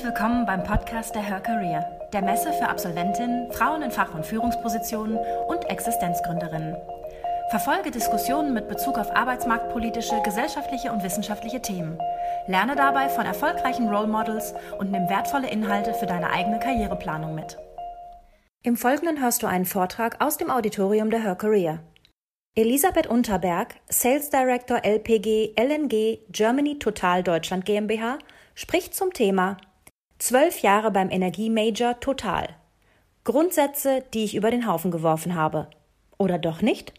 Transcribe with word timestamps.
Herzlich 0.00 0.18
willkommen 0.18 0.46
beim 0.46 0.64
Podcast 0.64 1.14
der 1.14 1.20
Her 1.20 1.40
Career, 1.40 1.84
der 2.14 2.22
Messe 2.22 2.54
für 2.54 2.70
Absolventinnen, 2.70 3.52
Frauen 3.52 3.82
in 3.82 3.90
Fach- 3.90 4.14
und 4.14 4.24
Führungspositionen 4.24 5.18
und 5.46 5.68
Existenzgründerinnen. 5.68 6.74
Verfolge 7.50 7.90
Diskussionen 7.90 8.54
mit 8.54 8.66
Bezug 8.66 8.96
auf 8.96 9.14
arbeitsmarktpolitische, 9.14 10.22
gesellschaftliche 10.24 10.90
und 10.90 11.02
wissenschaftliche 11.02 11.60
Themen. 11.60 11.98
Lerne 12.46 12.76
dabei 12.76 13.10
von 13.10 13.26
erfolgreichen 13.26 13.90
Role 13.90 14.06
Models 14.06 14.54
und 14.78 14.90
nimm 14.90 15.06
wertvolle 15.10 15.50
Inhalte 15.50 15.92
für 15.92 16.06
deine 16.06 16.30
eigene 16.30 16.60
Karriereplanung 16.60 17.34
mit. 17.34 17.58
Im 18.62 18.78
Folgenden 18.78 19.20
hörst 19.20 19.42
du 19.42 19.48
einen 19.48 19.66
Vortrag 19.66 20.24
aus 20.24 20.38
dem 20.38 20.50
Auditorium 20.50 21.10
der 21.10 21.22
Her 21.22 21.36
Career. 21.36 21.80
Elisabeth 22.54 23.06
Unterberg, 23.06 23.74
Sales 23.90 24.30
Director 24.30 24.82
LPG 24.82 25.52
LNG 25.60 26.20
Germany 26.30 26.78
Total 26.78 27.22
Deutschland 27.22 27.66
GmbH, 27.66 28.16
spricht 28.54 28.94
zum 28.94 29.12
Thema 29.12 29.58
Zwölf 30.20 30.60
Jahre 30.60 30.90
beim 30.90 31.08
Energiemajor 31.10 31.98
Total. 31.98 32.50
Grundsätze, 33.24 34.04
die 34.12 34.24
ich 34.24 34.34
über 34.34 34.50
den 34.50 34.66
Haufen 34.66 34.90
geworfen 34.90 35.34
habe. 35.34 35.68
Oder 36.18 36.36
doch 36.36 36.60
nicht? 36.60 36.92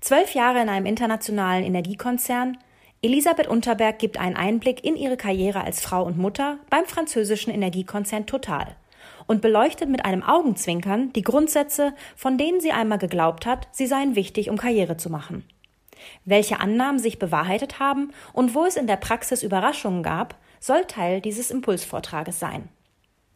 Zwölf 0.00 0.32
Jahre 0.32 0.62
in 0.62 0.70
einem 0.70 0.86
internationalen 0.86 1.64
Energiekonzern. 1.64 2.56
Elisabeth 3.02 3.46
Unterberg 3.46 3.98
gibt 3.98 4.18
einen 4.18 4.36
Einblick 4.36 4.82
in 4.82 4.96
ihre 4.96 5.18
Karriere 5.18 5.64
als 5.64 5.82
Frau 5.82 6.02
und 6.02 6.16
Mutter 6.16 6.56
beim 6.70 6.86
französischen 6.86 7.52
Energiekonzern 7.52 8.24
Total 8.24 8.74
und 9.26 9.42
beleuchtet 9.42 9.90
mit 9.90 10.06
einem 10.06 10.22
Augenzwinkern 10.22 11.12
die 11.12 11.22
Grundsätze, 11.22 11.92
von 12.16 12.38
denen 12.38 12.58
sie 12.58 12.72
einmal 12.72 12.96
geglaubt 12.96 13.44
hat, 13.44 13.68
sie 13.70 13.86
seien 13.86 14.16
wichtig, 14.16 14.48
um 14.48 14.56
Karriere 14.56 14.96
zu 14.96 15.10
machen. 15.10 15.44
Welche 16.24 16.58
Annahmen 16.58 16.98
sich 16.98 17.18
bewahrheitet 17.18 17.80
haben 17.80 18.12
und 18.32 18.54
wo 18.54 18.64
es 18.64 18.76
in 18.76 18.86
der 18.86 18.96
Praxis 18.96 19.42
Überraschungen 19.42 20.02
gab, 20.02 20.36
soll 20.64 20.86
Teil 20.86 21.20
dieses 21.20 21.50
Impulsvortrages 21.50 22.40
sein. 22.40 22.70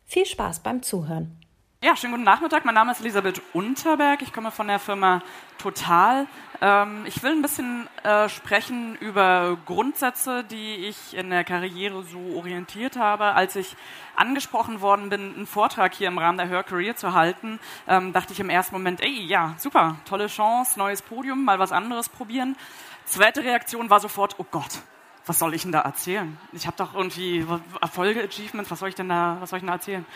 Viel 0.07 0.25
Spaß 0.25 0.61
beim 0.61 0.83
Zuhören. 0.83 1.39
Ja, 1.85 1.95
schönen 1.95 2.15
guten 2.15 2.25
Nachmittag. 2.25 2.65
Mein 2.65 2.75
Name 2.75 2.93
ist 2.93 3.01
Elisabeth 3.01 3.43
Unterberg. 3.53 4.23
Ich 4.23 4.33
komme 4.33 4.51
von 4.51 4.67
der 4.67 4.79
Firma 4.79 5.23
Total. 5.59 6.27
Ähm, 6.63 7.05
ich 7.07 7.23
will 7.23 7.33
ein 7.33 7.43
bisschen 7.43 7.87
äh, 8.03 8.31
sprechen 8.31 8.97
über 8.97 9.59
Grundsätze, 9.67 10.43
die 10.43 10.87
ich 10.87 11.15
in 11.15 11.29
der 11.29 11.45
Karriere 11.45 12.03
so 12.03 12.19
orientiert 12.35 12.97
habe. 12.97 13.35
Als 13.35 13.57
ich 13.57 13.77
angesprochen 14.17 14.81
worden 14.81 15.11
bin, 15.11 15.35
einen 15.35 15.47
Vortrag 15.47 15.95
hier 15.95 16.09
im 16.09 16.17
Rahmen 16.17 16.39
der 16.39 16.49
Her 16.49 16.65
Career 16.65 16.97
zu 16.97 17.13
halten, 17.13 17.61
ähm, 17.87 18.15
dachte 18.15 18.33
ich 18.33 18.41
im 18.41 18.49
ersten 18.49 18.75
Moment, 18.75 19.03
ey, 19.03 19.21
ja, 19.27 19.55
super, 19.59 19.97
tolle 20.07 20.29
Chance, 20.29 20.79
neues 20.79 21.03
Podium, 21.03 21.45
mal 21.45 21.59
was 21.59 21.73
anderes 21.73 22.09
probieren. 22.09 22.57
Zweite 23.05 23.45
Reaktion 23.45 23.91
war 23.91 24.01
sofort, 24.01 24.37
oh 24.39 24.47
Gott, 24.51 24.81
was 25.29 25.39
soll 25.39 25.55
ich 25.55 25.63
denn 25.63 25.73
da 25.73 25.81
erzählen? 25.81 26.37
Ich 26.53 26.67
habe 26.67 26.77
doch 26.77 26.95
irgendwie 26.95 27.47
Erfolge, 27.81 28.23
Achievements, 28.23 28.71
was 28.71 28.79
soll 28.79 28.89
ich 28.89 28.95
denn 28.95 29.09
da, 29.09 29.37
was 29.41 29.51
soll 29.51 29.59
ich 29.59 29.63
denn 29.63 29.69
da 29.69 29.75
erzählen? 29.75 30.07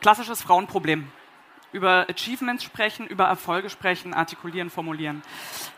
Klassisches 0.00 0.42
Frauenproblem 0.42 1.10
über 1.72 2.06
Achievements 2.08 2.62
sprechen, 2.62 3.06
über 3.06 3.24
Erfolge 3.24 3.70
sprechen, 3.70 4.14
artikulieren, 4.14 4.70
formulieren. 4.70 5.22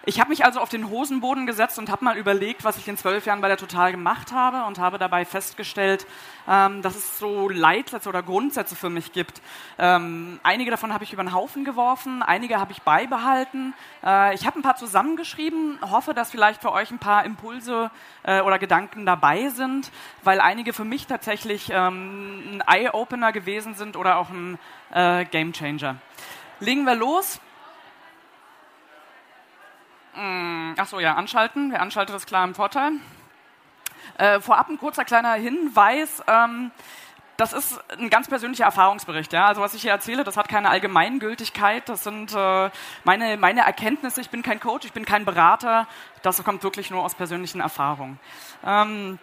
Ich 0.07 0.21
habe 0.21 0.31
mich 0.31 0.45
also 0.45 0.61
auf 0.61 0.69
den 0.69 0.91
Hosenboden 0.91 1.47
gesetzt 1.47 1.79
und 1.79 1.91
habe 1.91 2.05
mal 2.05 2.17
überlegt, 2.17 2.65
was 2.65 2.77
ich 2.77 2.87
in 2.89 2.97
zwölf 2.97 3.25
Jahren 3.27 3.41
bei 3.41 3.49
der 3.49 3.57
Total 3.57 3.91
gemacht 3.91 4.33
habe 4.33 4.65
und 4.65 4.79
habe 4.79 4.99
dabei 4.99 5.25
festgestellt, 5.25 6.07
ähm, 6.47 6.83
dass 6.83 6.97
es 6.97 7.19
so 7.19 7.49
Leitsätze 7.49 8.09
oder 8.09 8.23
Grundsätze 8.23 8.77
für 8.77 8.91
mich 8.91 9.13
gibt. 9.13 9.41
Ähm, 9.79 10.41
einige 10.43 10.71
davon 10.71 10.93
habe 10.93 11.05
ich 11.05 11.13
über 11.13 11.23
den 11.23 11.33
Haufen 11.33 11.65
geworfen, 11.65 12.23
einige 12.23 12.59
habe 12.61 12.73
ich 12.73 12.83
beibehalten. 12.83 13.73
Äh, 14.05 14.35
ich 14.35 14.47
habe 14.47 14.59
ein 14.59 14.63
paar 14.63 14.77
zusammengeschrieben, 14.77 15.79
hoffe, 15.81 16.13
dass 16.13 16.31
vielleicht 16.31 16.61
für 16.61 16.73
euch 16.73 16.91
ein 16.91 16.99
paar 16.99 17.25
Impulse 17.25 17.91
äh, 18.25 18.41
oder 18.41 18.59
Gedanken 18.59 19.07
dabei 19.07 19.49
sind, 19.49 19.91
weil 20.23 20.41
einige 20.41 20.73
für 20.73 20.85
mich 20.85 21.07
tatsächlich 21.07 21.71
ähm, 21.73 22.61
ein 22.61 22.63
Eye-Opener 22.67 23.33
gewesen 23.33 23.75
sind 23.75 23.97
oder 23.97 24.19
auch 24.19 24.31
ein 24.31 24.59
äh, 24.95 25.25
Gamechanger. 25.27 25.97
Legen 26.61 26.85
wir 26.85 26.95
los. 26.95 27.41
Hm, 30.15 30.75
Achso, 30.79 31.01
ja, 31.01 31.15
anschalten. 31.15 31.73
Wer 31.73 31.83
anschaltet, 31.83 32.17
ist 32.17 32.27
klar 32.27 32.45
im 32.45 32.55
Vorteil. 32.55 32.93
Äh, 34.17 34.41
vorab 34.41 34.69
ein 34.69 34.79
kurzer 34.79 35.05
kleiner 35.05 35.35
Hinweis. 35.35 36.23
Ähm, 36.27 36.71
das 37.37 37.53
ist 37.53 37.83
ein 37.99 38.11
ganz 38.11 38.29
persönlicher 38.29 38.65
Erfahrungsbericht. 38.65 39.33
Ja? 39.33 39.49
Also 39.49 39.61
was 39.61 39.75
ich 39.75 39.83
hier 39.83 39.91
erzähle, 39.91 40.23
das 40.23 40.37
hat 40.37 40.49
keine 40.49 40.71
Allgemeingültigkeit. 40.71 41.89
Das 41.89 42.05
sind 42.05 42.33
äh, 42.33 42.71
meine, 43.03 43.37
meine 43.37 43.63
Erkenntnisse. 43.63 44.21
Ich 44.21 44.31
bin 44.31 44.43
kein 44.43 44.61
Coach, 44.61 44.87
ich 44.87 44.93
bin 44.93 45.05
kein 45.05 45.25
Berater. 45.25 45.89
Das 46.23 46.43
kommt 46.45 46.63
wirklich 46.63 46.93
nur 46.93 47.03
aus 47.03 47.17
persönlichen 47.17 47.61
Erfahrungen. 47.61 48.21
Ähm, 48.65 49.19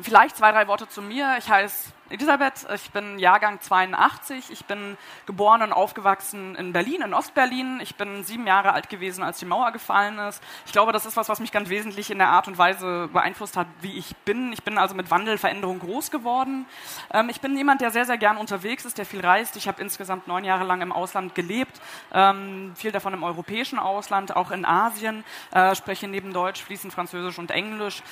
vielleicht 0.00 0.36
zwei, 0.36 0.52
drei 0.52 0.66
Worte 0.68 0.88
zu 0.88 1.02
mir. 1.02 1.36
Ich 1.38 1.48
heiße 1.48 1.92
Elisabeth, 2.10 2.66
ich 2.74 2.90
bin 2.90 3.18
Jahrgang 3.18 3.60
82, 3.60 4.50
ich 4.50 4.66
bin 4.66 4.98
geboren 5.24 5.62
und 5.62 5.72
aufgewachsen 5.72 6.54
in 6.54 6.74
Berlin, 6.74 7.00
in 7.00 7.14
Ostberlin. 7.14 7.80
Ich 7.80 7.96
bin 7.96 8.22
sieben 8.24 8.46
Jahre 8.46 8.72
alt 8.74 8.90
gewesen, 8.90 9.24
als 9.24 9.38
die 9.38 9.46
Mauer 9.46 9.72
gefallen 9.72 10.18
ist. 10.18 10.42
Ich 10.66 10.72
glaube, 10.72 10.92
das 10.92 11.06
ist 11.06 11.16
was, 11.16 11.30
was 11.30 11.40
mich 11.40 11.50
ganz 11.50 11.70
wesentlich 11.70 12.10
in 12.10 12.18
der 12.18 12.28
Art 12.28 12.46
und 12.46 12.58
Weise 12.58 13.08
beeinflusst 13.10 13.56
hat, 13.56 13.66
wie 13.80 13.96
ich 13.96 14.14
bin. 14.18 14.52
Ich 14.52 14.62
bin 14.62 14.76
also 14.76 14.94
mit 14.94 15.10
Wandel, 15.10 15.38
Veränderung 15.38 15.78
groß 15.78 16.10
geworden. 16.10 16.66
Ähm, 17.12 17.30
ich 17.30 17.40
bin 17.40 17.56
jemand, 17.56 17.80
der 17.80 17.90
sehr, 17.90 18.04
sehr 18.04 18.18
gern 18.18 18.36
unterwegs 18.36 18.84
ist, 18.84 18.98
der 18.98 19.06
viel 19.06 19.20
reist. 19.20 19.56
Ich 19.56 19.66
habe 19.66 19.80
insgesamt 19.80 20.28
neun 20.28 20.44
Jahre 20.44 20.64
lang 20.64 20.82
im 20.82 20.92
Ausland 20.92 21.34
gelebt, 21.34 21.80
ähm, 22.12 22.74
viel 22.76 22.92
davon 22.92 23.14
im 23.14 23.22
europäischen 23.22 23.78
Ausland, 23.78 24.36
auch 24.36 24.50
in 24.50 24.66
Asien, 24.66 25.24
äh, 25.52 25.74
spreche 25.74 26.06
neben 26.06 26.34
Deutsch 26.34 26.62
fließend 26.62 26.92
Französisch 26.92 27.38
und 27.38 27.50
Englisch 27.50 28.02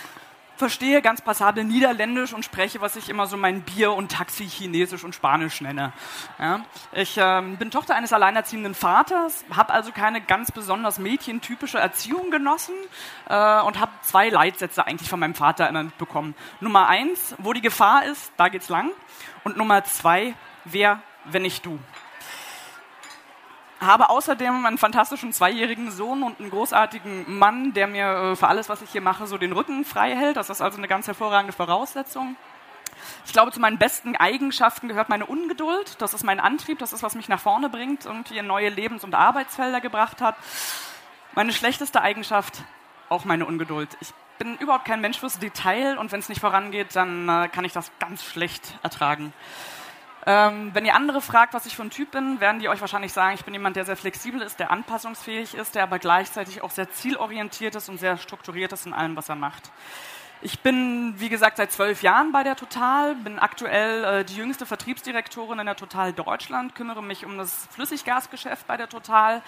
verstehe 0.63 1.03
ganz 1.03 1.21
passabel 1.21 1.65
Niederländisch 1.65 2.33
und 2.33 2.45
spreche, 2.45 2.81
was 2.81 2.95
ich 2.95 3.09
immer 3.09 3.27
so 3.27 3.37
mein 3.37 3.63
Bier 3.63 3.95
und 3.95 4.13
Taxi 4.13 4.49
Chinesisch 4.49 5.03
und 5.03 5.13
Spanisch 5.13 5.61
nenne. 5.61 5.93
Ja? 6.39 6.61
Ich 6.93 7.17
ähm, 7.17 7.57
bin 7.57 7.73
Tochter 7.73 7.97
eines 7.97 8.13
alleinerziehenden 8.13 8.77
Vaters, 8.77 9.45
habe 9.53 9.73
also 9.73 9.91
keine 9.91 10.21
ganz 10.21 10.53
besonders 10.53 11.01
mädchentypische 11.01 11.81
Erziehung 11.81 12.31
genossen 12.31 12.77
äh, 13.29 13.61
und 13.63 13.81
habe 13.81 13.91
zwei 14.03 14.29
Leitsätze 14.29 14.87
eigentlich 14.87 15.11
von 15.11 15.19
meinem 15.19 15.35
Vater 15.35 15.69
immer 15.69 15.83
mitbekommen. 15.83 16.37
Nummer 16.61 16.87
eins, 16.87 17.35
wo 17.39 17.53
die 17.53 17.61
Gefahr 17.61 18.05
ist, 18.05 18.31
da 18.37 18.49
geht's 18.49 18.69
lang. 18.69 18.93
Und 19.43 19.57
Nummer 19.57 19.83
zwei, 19.83 20.33
wer, 20.65 21.03
wenn 21.25 21.43
nicht 21.43 21.67
du 21.67 21.81
habe 23.85 24.11
außerdem 24.11 24.65
einen 24.65 24.79
fantastischen 24.79 25.33
zweijährigen 25.33 25.91
Sohn 25.91 26.23
und 26.23 26.41
einen 26.41 26.51
großartigen 26.51 27.39
Mann, 27.39 27.73
der 27.73 27.87
mir 27.87 28.07
äh, 28.07 28.37
für 28.37 28.49
alles, 28.49 28.69
was 28.69 28.83
ich 28.83 28.91
hier 28.91 29.01
mache, 29.01 29.27
so 29.27 29.39
den 29.39 29.53
Rücken 29.53 29.85
frei 29.85 30.15
hält. 30.15 30.37
Das 30.37 30.51
ist 30.51 30.61
also 30.61 30.79
eine 30.79 30.89
ganz 30.89 31.07
hervorragende 31.07 31.53
Voraussetzung. 31.53 32.37
Ich 33.27 33.33
glaube, 33.33 33.53
zu 33.53 33.61
meinen 33.61 33.79
besten 33.79 34.17
Eigenschaften 34.17 34.89
gehört 34.89 35.09
meine 35.09 35.27
Ungeduld. 35.27 36.01
Das 36.01 36.15
ist 36.15 36.25
mein 36.25 36.41
Antrieb, 36.41 36.79
das 36.79 36.93
ist, 36.93 37.03
was 37.03 37.15
mich 37.15 37.29
nach 37.29 37.41
vorne 37.41 37.69
bringt 37.69 38.07
und 38.07 38.31
in 38.31 38.47
neue 38.47 38.69
Lebens- 38.69 39.05
und 39.05 39.15
Arbeitsfelder 39.15 39.81
gebracht 39.81 40.21
hat. 40.21 40.37
Meine 41.35 41.53
schlechteste 41.53 42.03
Eigenschaft, 42.03 42.63
auch 43.09 43.25
meine 43.25 43.47
Ungeduld. 43.47 43.89
Ich 44.01 44.13
bin 44.39 44.57
überhaupt 44.59 44.85
kein 44.85 45.01
Mensch 45.01 45.19
fürs 45.19 45.39
Detail 45.39 45.99
und 45.99 46.13
wenn 46.13 46.21
es 46.21 46.29
nicht 46.29 46.41
vorangeht, 46.41 46.95
dann 46.95 47.29
äh, 47.29 47.49
kann 47.49 47.65
ich 47.65 47.73
das 47.73 47.91
ganz 47.99 48.25
schlecht 48.25 48.79
ertragen. 48.83 49.33
Ähm, 50.25 50.71
wenn 50.73 50.85
ihr 50.85 50.95
andere 50.95 51.21
fragt, 51.21 51.53
was 51.53 51.67
ich 51.67 51.75
für 51.75 51.83
ein 51.83 51.91
Typ 51.91 52.13
bin, 52.13 52.41
werden 52.41 52.61
die 52.61 52.69
euch 52.69 52.81
wahrscheinlich 52.81 53.13
sagen, 53.13 53.35
ich 53.35 53.45
bin 53.45 53.55
jemand, 53.55 53.75
der 53.75 53.85
sehr 53.85 53.97
flexibel 53.97 54.41
ist, 54.41 54.61
der 54.61 54.71
anpassungsfähig 54.71 55.55
ist, 55.55 55.75
der 55.75 55.83
aber 55.83 55.99
gleichzeitig 55.99 56.63
auch 56.63 56.71
sehr 56.71 56.91
zielorientiert 56.91 57.75
ist 57.75 57.89
und 57.89 57.99
sehr 57.99 58.17
strukturiert 58.17 58.73
ist 58.73 58.87
in 58.87 58.93
allem, 58.93 59.17
was 59.17 59.29
er 59.29 59.35
macht. 59.35 59.73
Ich 60.45 60.61
bin, 60.61 61.15
wie 61.19 61.29
gesagt, 61.29 61.57
seit 61.57 61.71
zwölf 61.71 62.03
Jahren 62.03 62.33
bei 62.33 62.43
der 62.43 62.57
Total, 62.57 63.15
bin 63.15 63.39
aktuell 63.39 64.05
äh, 64.05 64.25
die 64.25 64.35
jüngste 64.35 64.67
Vertriebsdirektorin 64.67 65.59
in 65.61 65.67
der 65.67 65.77
Total 65.77 66.13
Deutschland, 66.13 66.75
kümmere 66.75 67.03
mich 67.03 67.25
um 67.25 67.39
das 67.39 67.69
Flüssiggasgeschäft 67.71 68.67
bei 68.67 68.77
der 68.77 68.89
Total, 68.89 69.43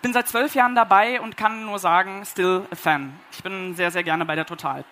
bin 0.00 0.14
seit 0.14 0.28
zwölf 0.28 0.54
Jahren 0.54 0.74
dabei 0.74 1.20
und 1.20 1.36
kann 1.36 1.66
nur 1.66 1.78
sagen, 1.78 2.24
still 2.24 2.66
a 2.70 2.76
fan. 2.76 3.12
Ich 3.32 3.42
bin 3.42 3.74
sehr, 3.74 3.90
sehr 3.90 4.02
gerne 4.02 4.24
bei 4.24 4.36
der 4.36 4.46
Total. 4.46 4.84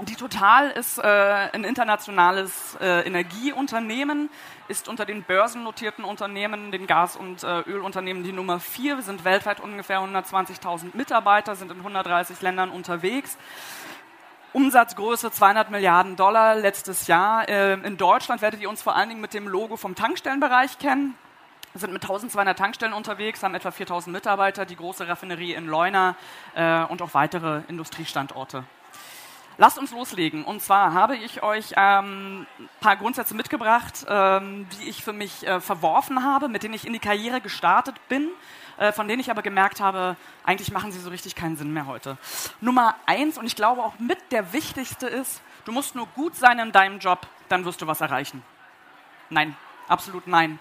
Die 0.00 0.16
Total 0.16 0.70
ist 0.70 0.98
äh, 0.98 1.02
ein 1.02 1.64
internationales 1.64 2.78
äh, 2.80 3.06
Energieunternehmen, 3.06 4.30
ist 4.68 4.88
unter 4.88 5.04
den 5.04 5.22
börsennotierten 5.22 6.02
Unternehmen, 6.04 6.72
den 6.72 6.86
Gas- 6.86 7.14
und 7.14 7.44
äh, 7.44 7.60
Ölunternehmen 7.60 8.24
die 8.24 8.32
Nummer 8.32 8.58
vier. 8.58 8.96
Wir 8.96 9.02
sind 9.02 9.24
weltweit 9.24 9.60
ungefähr 9.60 10.00
120.000 10.00 10.96
Mitarbeiter, 10.96 11.54
sind 11.56 11.70
in 11.70 11.78
130 11.78 12.40
Ländern 12.40 12.70
unterwegs. 12.70 13.36
Umsatzgröße 14.54 15.30
200 15.30 15.70
Milliarden 15.70 16.16
Dollar 16.16 16.54
letztes 16.54 17.06
Jahr. 17.06 17.46
Äh, 17.48 17.74
in 17.74 17.98
Deutschland 17.98 18.40
werdet 18.40 18.62
ihr 18.62 18.70
uns 18.70 18.80
vor 18.80 18.96
allen 18.96 19.10
Dingen 19.10 19.20
mit 19.20 19.34
dem 19.34 19.46
Logo 19.46 19.76
vom 19.76 19.94
Tankstellenbereich 19.94 20.78
kennen. 20.78 21.16
Wir 21.74 21.80
sind 21.80 21.92
mit 21.92 22.02
1200 22.02 22.58
Tankstellen 22.58 22.94
unterwegs, 22.94 23.42
haben 23.42 23.54
etwa 23.54 23.70
4000 23.70 24.12
Mitarbeiter, 24.12 24.64
die 24.64 24.76
große 24.76 25.06
Raffinerie 25.06 25.52
in 25.52 25.66
Leuna 25.66 26.16
äh, 26.54 26.82
und 26.84 27.02
auch 27.02 27.12
weitere 27.12 27.60
Industriestandorte. 27.68 28.64
Lasst 29.58 29.78
uns 29.78 29.90
loslegen. 29.92 30.44
Und 30.44 30.62
zwar 30.62 30.94
habe 30.94 31.16
ich 31.16 31.42
euch 31.42 31.72
ähm, 31.76 32.46
ein 32.58 32.68
paar 32.80 32.96
Grundsätze 32.96 33.34
mitgebracht, 33.34 34.06
ähm, 34.08 34.66
die 34.78 34.88
ich 34.88 35.04
für 35.04 35.12
mich 35.12 35.46
äh, 35.46 35.60
verworfen 35.60 36.24
habe, 36.24 36.48
mit 36.48 36.62
denen 36.62 36.74
ich 36.74 36.86
in 36.86 36.92
die 36.92 36.98
Karriere 36.98 37.40
gestartet 37.40 37.96
bin, 38.08 38.28
äh, 38.78 38.92
von 38.92 39.08
denen 39.08 39.20
ich 39.20 39.30
aber 39.30 39.42
gemerkt 39.42 39.80
habe, 39.80 40.16
eigentlich 40.44 40.72
machen 40.72 40.92
sie 40.92 41.00
so 41.00 41.10
richtig 41.10 41.34
keinen 41.34 41.56
Sinn 41.56 41.72
mehr 41.72 41.86
heute. 41.86 42.16
Nummer 42.60 42.96
eins, 43.06 43.38
und 43.38 43.46
ich 43.46 43.56
glaube 43.56 43.82
auch 43.82 43.98
mit 43.98 44.18
der 44.32 44.52
wichtigste 44.52 45.06
ist, 45.06 45.42
du 45.64 45.72
musst 45.72 45.94
nur 45.94 46.06
gut 46.08 46.34
sein 46.34 46.58
in 46.58 46.72
deinem 46.72 46.98
Job, 46.98 47.26
dann 47.48 47.64
wirst 47.64 47.82
du 47.82 47.86
was 47.86 48.00
erreichen. 48.00 48.42
Nein, 49.30 49.56
absolut 49.88 50.26
nein. 50.26 50.58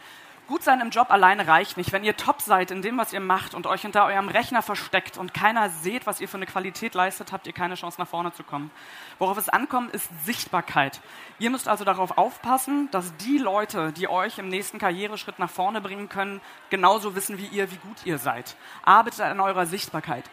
Gut 0.52 0.64
sein 0.64 0.82
im 0.82 0.90
Job 0.90 1.12
alleine 1.12 1.48
reicht 1.48 1.78
nicht. 1.78 1.94
Wenn 1.94 2.04
ihr 2.04 2.18
top 2.18 2.42
seid 2.42 2.72
in 2.72 2.82
dem, 2.82 2.98
was 2.98 3.14
ihr 3.14 3.22
macht 3.22 3.54
und 3.54 3.68
euch 3.68 3.84
hinter 3.84 4.04
eurem 4.04 4.28
Rechner 4.28 4.62
versteckt 4.62 5.18
und 5.18 5.34
keiner 5.34 5.70
seht, 5.70 6.06
was 6.06 6.20
ihr 6.20 6.28
für 6.28 6.36
eine 6.36 6.46
Qualität 6.46 6.94
leistet, 6.94 7.32
habt 7.32 7.48
ihr 7.48 7.54
keine 7.54 7.76
Chance 7.76 8.02
nach 8.02 8.08
vorne 8.10 8.34
zu 8.34 8.44
kommen. 8.44 8.70
Worauf 9.18 9.38
es 9.38 9.48
ankommt, 9.48 9.94
ist 9.94 10.10
Sichtbarkeit. 10.26 11.00
Ihr 11.40 11.52
müsst 11.52 11.70
also 11.70 11.86
darauf 11.86 12.18
aufpassen, 12.18 12.90
dass 12.92 13.16
die 13.16 13.38
Leute, 13.38 13.94
die 13.94 14.10
euch 14.10 14.40
im 14.40 14.50
nächsten 14.50 14.78
Karriereschritt 14.78 15.40
nach 15.40 15.50
vorne 15.50 15.80
bringen 15.80 16.10
können, 16.10 16.42
genauso 16.70 17.16
wissen 17.16 17.38
wie 17.38 17.48
ihr, 17.48 17.72
wie 17.72 17.78
gut 17.78 18.06
ihr 18.06 18.18
seid. 18.18 18.58
Arbeitet 18.84 19.22
an 19.22 19.40
eurer 19.40 19.66
Sichtbarkeit. 19.66 20.26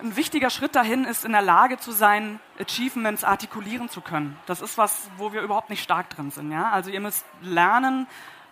Ein 0.00 0.16
wichtiger 0.16 0.48
Schritt 0.48 0.74
dahin 0.74 1.04
ist, 1.04 1.26
in 1.26 1.32
der 1.32 1.42
Lage 1.42 1.76
zu 1.76 1.92
sein, 1.92 2.40
Achievements 2.58 3.22
artikulieren 3.22 3.90
zu 3.90 4.00
können. 4.00 4.38
Das 4.46 4.62
ist 4.62 4.78
was, 4.78 5.10
wo 5.18 5.34
wir 5.34 5.42
überhaupt 5.42 5.68
nicht 5.68 5.82
stark 5.82 6.08
drin 6.08 6.30
sind. 6.30 6.50
Ja? 6.50 6.70
Also 6.70 6.88
ihr 6.88 7.00
müsst 7.00 7.26
lernen, 7.42 8.06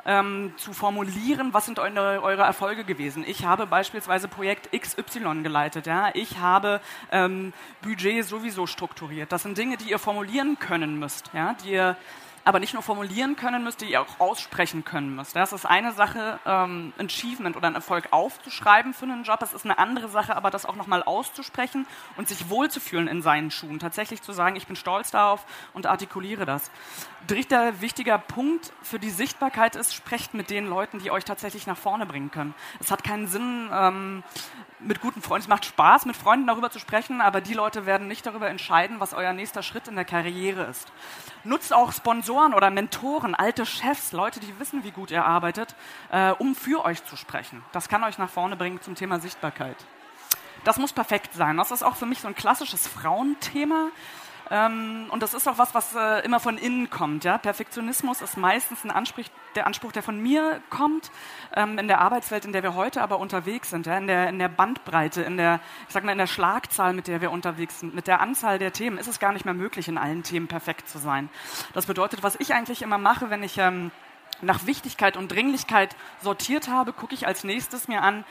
ähm, 0.07 0.53
zu 0.57 0.73
formulieren, 0.73 1.53
was 1.53 1.67
sind 1.67 1.79
eure, 1.79 2.23
eure, 2.23 2.43
Erfolge 2.43 2.85
gewesen. 2.85 3.25
Ich 3.27 3.45
habe 3.45 3.67
beispielsweise 3.67 4.29
Projekt 4.29 4.71
XY 4.73 5.43
geleitet. 5.43 5.87
Ja? 5.87 6.11
Ich 6.15 6.39
habe 6.39 6.81
ähm, 7.13 7.53
Budget 7.83 8.25
sowieso 8.25 8.67
strukturiert. 8.67 9.33
Das 9.33 9.43
sind 9.43 9.59
Dinge, 9.59 9.77
die 9.77 9.91
ihr 9.91 9.99
formulieren 9.99 10.59
können 10.59 10.99
müsst, 10.99 11.31
ja? 11.35 11.55
die 11.65 11.73
ihr 11.73 11.97
aber 12.45 12.61
nicht 12.61 12.75
nur 12.75 12.83
formulieren 12.83 13.37
können 13.37 13.63
müsst, 13.65 13.83
ihr 13.83 14.01
auch 14.01 14.19
aussprechen 14.21 14.85
können 14.85 15.15
müsst. 15.15 15.37
Das 15.37 15.53
ist 15.53 15.67
eine 15.67 15.93
Sache, 15.93 16.39
ähm, 16.47 16.93
ein 16.99 17.07
Achievement 17.07 17.57
oder 17.57 17.69
ein 17.69 17.75
Erfolg 17.75 18.09
aufzuschreiben 18.13 18.95
für 18.95 19.05
einen 19.05 19.25
Job. 19.25 19.43
Es 19.43 19.53
ist 19.53 19.65
eine 19.65 19.79
andere 19.79 20.09
Sache, 20.09 20.37
aber 20.37 20.51
das 20.51 20.67
auch 20.67 20.77
nochmal 20.77 21.03
auszusprechen 21.03 21.87
und 22.17 22.29
sich 22.29 22.49
wohlzufühlen 22.49 23.09
in 23.09 23.23
seinen 23.23 23.51
Schuhen. 23.51 23.79
Tatsächlich 23.79 24.23
zu 24.23 24.33
sagen, 24.33 24.57
ich 24.57 24.67
bin 24.67 24.77
stolz 24.77 25.11
darauf 25.11 25.45
und 25.75 25.87
artikuliere 25.87 26.47
das. 26.47 26.71
Dritter 27.27 27.81
wichtiger 27.81 28.19
Punkt 28.19 28.73
für 28.83 28.99
die 28.99 29.11
Sichtbarkeit 29.11 29.77
ist, 29.77 29.95
sprecht 29.95 30.35
mit 30.35 30.51
den 30.51 30.67
Leuten, 30.67 30.99
die 30.99 31.11
euch 31.11 31.25
tatsächlich 31.25 31.67
nach 31.67 31.77
vorne 31.77 32.07
bringen 32.07 32.31
können. 32.31 32.55
Es 32.81 32.91
hat 32.91 33.05
keinen 33.05 33.27
Sinn, 33.27 33.69
ähm, 33.73 34.23
mit 34.83 35.01
guten 35.01 35.23
Freunden, 35.23 35.43
es 35.43 35.49
macht 35.49 35.65
Spaß, 35.65 36.07
mit 36.07 36.17
Freunden 36.17 36.47
darüber 36.47 36.71
zu 36.71 36.79
sprechen, 36.79 37.21
aber 37.21 37.41
die 37.41 37.55
Leute 37.55 37.87
werden 37.87 38.09
nicht 38.09 38.27
darüber 38.27 38.49
entscheiden, 38.49 39.01
was 39.01 39.15
euer 39.15 39.33
nächster 39.33 39.63
Schritt 39.63 39.89
in 39.89 39.95
der 39.95 40.05
Karriere 40.05 40.65
ist. 40.65 40.91
Nutzt 41.45 41.73
auch 41.73 41.93
Sponsoren 41.93 42.30
oder 42.31 42.71
Mentoren, 42.71 43.35
alte 43.35 43.67
Chefs, 43.67 44.13
Leute, 44.13 44.41
die 44.41 44.59
wissen, 44.59 44.85
wie 44.85 44.91
gut 44.91 45.11
ihr 45.11 45.25
arbeitet, 45.25 45.75
äh, 46.11 46.31
um 46.33 46.55
für 46.55 46.85
euch 46.85 47.05
zu 47.05 47.17
sprechen. 47.17 47.63
Das 47.73 47.89
kann 47.89 48.05
euch 48.05 48.19
nach 48.19 48.31
vorne 48.31 48.57
bringen 48.57 48.81
zum 48.81 48.95
Thema 48.95 49.21
Sichtbarkeit. 49.21 49.77
Das 50.65 50.79
muss 50.79 50.93
perfekt 50.93 51.33
sein. 51.35 51.57
Das 51.57 51.71
ist 51.71 51.83
auch 51.83 51.97
für 51.97 52.07
mich 52.07 52.21
so 52.21 52.29
ein 52.29 52.35
klassisches 52.35 52.87
Frauenthema. 52.87 53.89
Ähm, 54.51 55.07
und 55.11 55.23
das 55.23 55.33
ist 55.33 55.49
auch 55.49 55.59
was, 55.59 55.75
was 55.75 55.95
äh, 55.95 56.25
immer 56.25 56.41
von 56.41 56.59
innen 56.59 56.91
kommt. 56.91 57.25
Ja? 57.25 57.39
Perfektionismus 57.39 58.21
ist 58.21 58.37
meistens 58.37 58.85
ein 58.85 58.91
Anspruch, 58.91 59.25
der 59.55 59.67
Anspruch, 59.67 59.93
der 59.93 60.03
von 60.03 60.21
mir 60.21 60.61
kommt, 60.71 61.11
ähm, 61.55 61.79
in 61.79 61.87
der 61.87 62.01
Arbeitswelt, 62.01 62.45
in 62.45 62.53
der 62.53 62.63
wir 62.63 62.75
heute 62.75 63.01
aber 63.01 63.21
unterwegs 63.21 63.71
sind, 63.71 63.87
ja? 63.87 63.97
in, 63.97 64.09
der, 64.09 64.29
in 64.29 64.39
der 64.39 64.49
Bandbreite, 64.49 65.23
in 65.23 65.37
der, 65.37 65.61
ich 65.87 65.95
sag 65.95 66.03
mal, 66.05 66.13
in 66.13 66.19
der 66.19 66.27
Schlagzahl, 66.27 66.93
mit 66.93 67.07
der 67.07 67.21
wir 67.21 67.31
unterwegs 67.31 67.81
sind, 67.81 67.95
mit 67.95 68.09
der 68.09 68.21
Anzahl 68.21 68.59
der 68.59 68.73
Themen, 68.73 68.99
ist 68.99 69.07
es 69.07 69.21
gar 69.21 69.33
nicht 69.33 69.45
mehr 69.45 69.55
möglich, 69.55 69.87
in 69.87 69.99
allen 69.99 70.25
Themen 70.25 70.49
perfekt 70.49 70.89
zu 70.89 70.99
sein. 70.99 71.29
Das 71.73 71.87
bedeutet, 71.87 72.23
was 72.25 72.35
ich 72.41 72.53
eigentlich 72.53 72.83
immer 72.83 72.99
mache, 72.99 73.31
wenn 73.31 73.45
ich 73.45 73.57
ähm, 73.59 73.93
nach 74.43 74.67
Wichtigkeit 74.67 75.17
und 75.17 75.31
Dringlichkeit 75.31 75.95
sortiert 76.23 76.69
habe, 76.69 76.93
gucke 76.93 77.15
ich 77.15 77.27
als 77.27 77.45
nächstes 77.45 77.89
mir 77.89 78.03
an, 78.03 78.25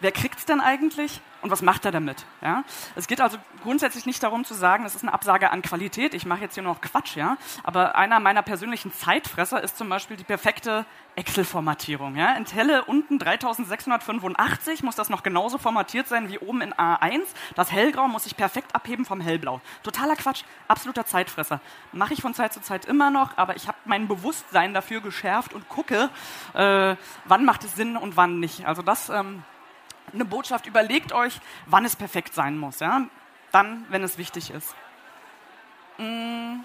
wer 0.00 0.12
kriegt 0.12 0.38
es 0.38 0.46
denn 0.46 0.60
eigentlich 0.60 1.20
und 1.42 1.50
was 1.50 1.62
macht 1.62 1.84
er 1.84 1.92
damit? 1.92 2.26
Ja? 2.42 2.64
Es 2.94 3.06
geht 3.06 3.20
also 3.20 3.38
grundsätzlich 3.62 4.06
nicht 4.06 4.22
darum 4.22 4.44
zu 4.44 4.54
sagen, 4.54 4.84
es 4.84 4.94
ist 4.94 5.02
eine 5.02 5.12
Absage 5.12 5.50
an 5.50 5.62
Qualität, 5.62 6.14
ich 6.14 6.26
mache 6.26 6.40
jetzt 6.40 6.54
hier 6.54 6.62
nur 6.62 6.74
noch 6.74 6.80
Quatsch, 6.80 7.16
ja? 7.16 7.36
aber 7.62 7.96
einer 7.96 8.20
meiner 8.20 8.42
persönlichen 8.42 8.92
Zeitfresser 8.92 9.62
ist 9.62 9.78
zum 9.78 9.88
Beispiel 9.88 10.16
die 10.16 10.24
perfekte 10.24 10.84
Excel-Formatierung. 11.14 12.16
Ja? 12.16 12.32
In 12.34 12.44
Telle 12.44 12.84
unten 12.84 13.18
3685 13.18 14.82
muss 14.82 14.96
das 14.96 15.08
noch 15.08 15.22
genauso 15.22 15.58
formatiert 15.58 16.08
sein 16.08 16.28
wie 16.28 16.38
oben 16.38 16.62
in 16.62 16.74
A1. 16.74 17.22
Das 17.54 17.70
Hellgrau 17.70 18.08
muss 18.08 18.24
sich 18.24 18.36
perfekt 18.36 18.74
abheben 18.74 19.04
vom 19.04 19.20
Hellblau. 19.20 19.60
Totaler 19.82 20.16
Quatsch, 20.16 20.42
absoluter 20.68 21.06
Zeitfresser. 21.06 21.60
Mache 21.92 22.14
ich 22.14 22.22
von 22.22 22.34
Zeit 22.34 22.52
zu 22.52 22.60
Zeit 22.60 22.84
immer 22.84 23.10
noch, 23.10 23.36
aber 23.38 23.56
ich 23.56 23.68
habe 23.68 23.78
mein 23.84 24.08
Bewusstsein 24.08 24.74
dafür 24.74 25.00
geschärft 25.00 25.54
und 25.54 25.68
gucke, 25.68 26.10
äh, 26.54 26.96
wann 27.24 27.44
macht 27.44 27.64
es 27.64 27.76
Sinn 27.76 27.96
und 27.96 28.16
wann 28.16 28.40
nicht. 28.40 28.66
Also 28.66 28.82
das... 28.82 29.08
Ähm, 29.08 29.42
eine 30.12 30.24
Botschaft, 30.24 30.66
überlegt 30.66 31.12
euch, 31.12 31.40
wann 31.66 31.84
es 31.84 31.96
perfekt 31.96 32.34
sein 32.34 32.58
muss. 32.58 32.80
Ja? 32.80 33.06
Dann, 33.52 33.84
wenn 33.88 34.02
es 34.02 34.18
wichtig 34.18 34.50
ist. 34.50 34.74
Mm, 35.98 36.60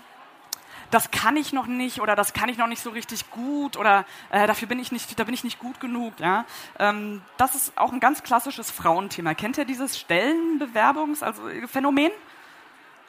das 0.90 1.10
kann 1.12 1.38
ich 1.38 1.54
noch 1.54 1.68
nicht 1.68 2.02
oder 2.02 2.16
das 2.16 2.34
kann 2.34 2.50
ich 2.50 2.58
noch 2.58 2.68
nicht 2.68 2.82
so 2.82 2.90
richtig 2.90 3.32
gut 3.32 3.78
oder 3.78 4.06
äh, 4.30 4.46
dafür 4.46 4.68
bin 4.68 4.78
ich 4.80 4.92
nicht, 4.92 5.18
da 5.18 5.24
bin 5.24 5.34
ich 5.34 5.44
nicht 5.44 5.60
gut 5.60 5.80
genug. 5.80 6.20
Ja? 6.20 6.46
Ähm, 6.80 7.22
das 7.38 7.56
ist 7.56 7.78
auch 7.78 7.94
ein 7.94 8.00
ganz 8.00 8.24
klassisches 8.24 8.70
Frauenthema. 8.70 9.34
Kennt 9.34 9.58
ihr 9.58 9.66
dieses 9.66 9.98
Stellenbewerbungs-, 9.98 11.24
also 11.24 11.42
Phänomen? 11.68 12.12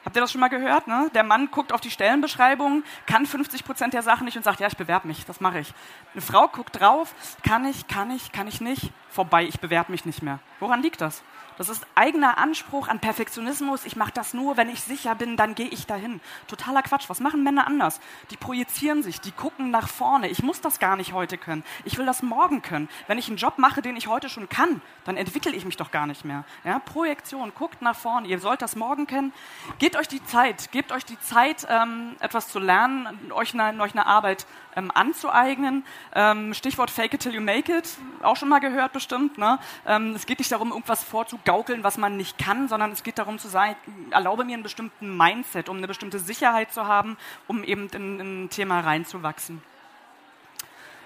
Habt 0.05 0.15
ihr 0.17 0.21
das 0.21 0.31
schon 0.31 0.41
mal 0.41 0.49
gehört? 0.49 0.87
Ne? 0.87 1.09
Der 1.13 1.23
Mann 1.23 1.49
guckt 1.49 1.71
auf 1.71 1.79
die 1.79 1.91
Stellenbeschreibung, 1.91 2.83
kann 3.05 3.25
50 3.25 3.63
Prozent 3.63 3.93
der 3.93 4.01
Sachen 4.01 4.25
nicht 4.25 4.35
und 4.35 4.43
sagt, 4.43 4.59
ja, 4.59 4.67
ich 4.67 4.77
bewerbe 4.77 5.07
mich, 5.07 5.25
das 5.25 5.39
mache 5.39 5.59
ich. 5.59 5.73
Eine 6.13 6.21
Frau 6.21 6.47
guckt 6.47 6.79
drauf, 6.79 7.15
kann 7.43 7.65
ich, 7.65 7.87
kann 7.87 8.11
ich, 8.11 8.31
kann 8.31 8.47
ich 8.47 8.59
nicht, 8.59 8.91
vorbei, 9.09 9.45
ich 9.45 9.59
bewerbe 9.59 9.91
mich 9.91 10.05
nicht 10.05 10.21
mehr. 10.21 10.39
Woran 10.59 10.81
liegt 10.81 10.99
das? 10.99 11.23
Das 11.57 11.69
ist 11.69 11.85
eigener 11.93 12.37
Anspruch 12.37 12.87
an 12.87 12.99
Perfektionismus. 12.99 13.85
Ich 13.85 13.95
mache 13.95 14.11
das 14.13 14.33
nur, 14.33 14.57
wenn 14.57 14.69
ich 14.69 14.81
sicher 14.81 15.13
bin, 15.13 15.37
dann 15.37 15.55
gehe 15.55 15.67
ich 15.67 15.85
dahin. 15.85 16.19
Totaler 16.47 16.81
Quatsch. 16.81 17.09
Was 17.09 17.19
machen 17.19 17.43
Männer 17.43 17.67
anders? 17.67 17.99
Die 18.31 18.37
projizieren 18.37 19.03
sich, 19.03 19.21
die 19.21 19.31
gucken 19.31 19.69
nach 19.69 19.87
vorne. 19.87 20.29
Ich 20.29 20.41
muss 20.41 20.61
das 20.61 20.79
gar 20.79 20.95
nicht 20.95 21.13
heute 21.13 21.37
können. 21.37 21.63
Ich 21.85 21.97
will 21.97 22.05
das 22.05 22.23
morgen 22.23 22.61
können. 22.61 22.89
Wenn 23.07 23.17
ich 23.17 23.27
einen 23.27 23.37
Job 23.37 23.57
mache, 23.57 23.81
den 23.81 23.95
ich 23.95 24.07
heute 24.07 24.29
schon 24.29 24.49
kann, 24.49 24.81
dann 25.05 25.17
entwickle 25.17 25.51
ich 25.51 25.65
mich 25.65 25.77
doch 25.77 25.91
gar 25.91 26.07
nicht 26.07 26.25
mehr. 26.25 26.43
Ja? 26.63 26.79
Projektion, 26.79 27.51
guckt 27.55 27.81
nach 27.81 27.95
vorne. 27.95 28.27
Ihr 28.27 28.39
sollt 28.39 28.61
das 28.61 28.75
morgen 28.75 29.05
kennen. 29.05 29.31
Gebt 29.77 29.95
euch 29.95 30.07
die 30.07 30.23
Zeit. 30.25 30.71
Gebt 30.71 30.91
euch 30.91 31.05
die 31.05 31.19
Zeit, 31.19 31.67
ähm, 31.69 32.15
etwas 32.19 32.47
zu 32.47 32.59
lernen, 32.59 33.31
euch 33.31 33.53
eine, 33.53 33.81
euch 33.81 33.93
eine 33.93 34.07
Arbeit 34.07 34.47
ähm, 34.75 34.91
anzueignen. 34.93 35.85
Ähm, 36.15 36.53
Stichwort 36.53 36.89
Fake 36.89 37.13
it 37.13 37.21
till 37.21 37.33
you 37.33 37.41
make 37.41 37.71
it. 37.71 37.97
Auch 38.23 38.37
schon 38.37 38.49
mal 38.49 38.59
gehört 38.59 38.93
bestimmt. 38.93 39.37
Ne? 39.37 39.59
Ähm, 39.85 40.15
es 40.15 40.25
geht 40.25 40.39
nicht 40.39 40.51
darum, 40.51 40.69
irgendwas 40.69 41.03
vorzugeben 41.03 41.42
gaukeln, 41.45 41.83
was 41.83 41.97
man 41.97 42.17
nicht 42.17 42.37
kann, 42.37 42.67
sondern 42.67 42.91
es 42.91 43.03
geht 43.03 43.17
darum 43.17 43.39
zu 43.39 43.47
sagen, 43.47 43.75
erlaube 44.11 44.43
mir 44.43 44.53
einen 44.53 44.63
bestimmten 44.63 45.15
Mindset, 45.17 45.69
um 45.69 45.77
eine 45.77 45.87
bestimmte 45.87 46.19
Sicherheit 46.19 46.71
zu 46.71 46.87
haben, 46.87 47.17
um 47.47 47.63
eben 47.63 47.87
in, 47.89 48.19
in 48.19 48.43
ein 48.45 48.49
Thema 48.49 48.79
reinzuwachsen. 48.79 49.61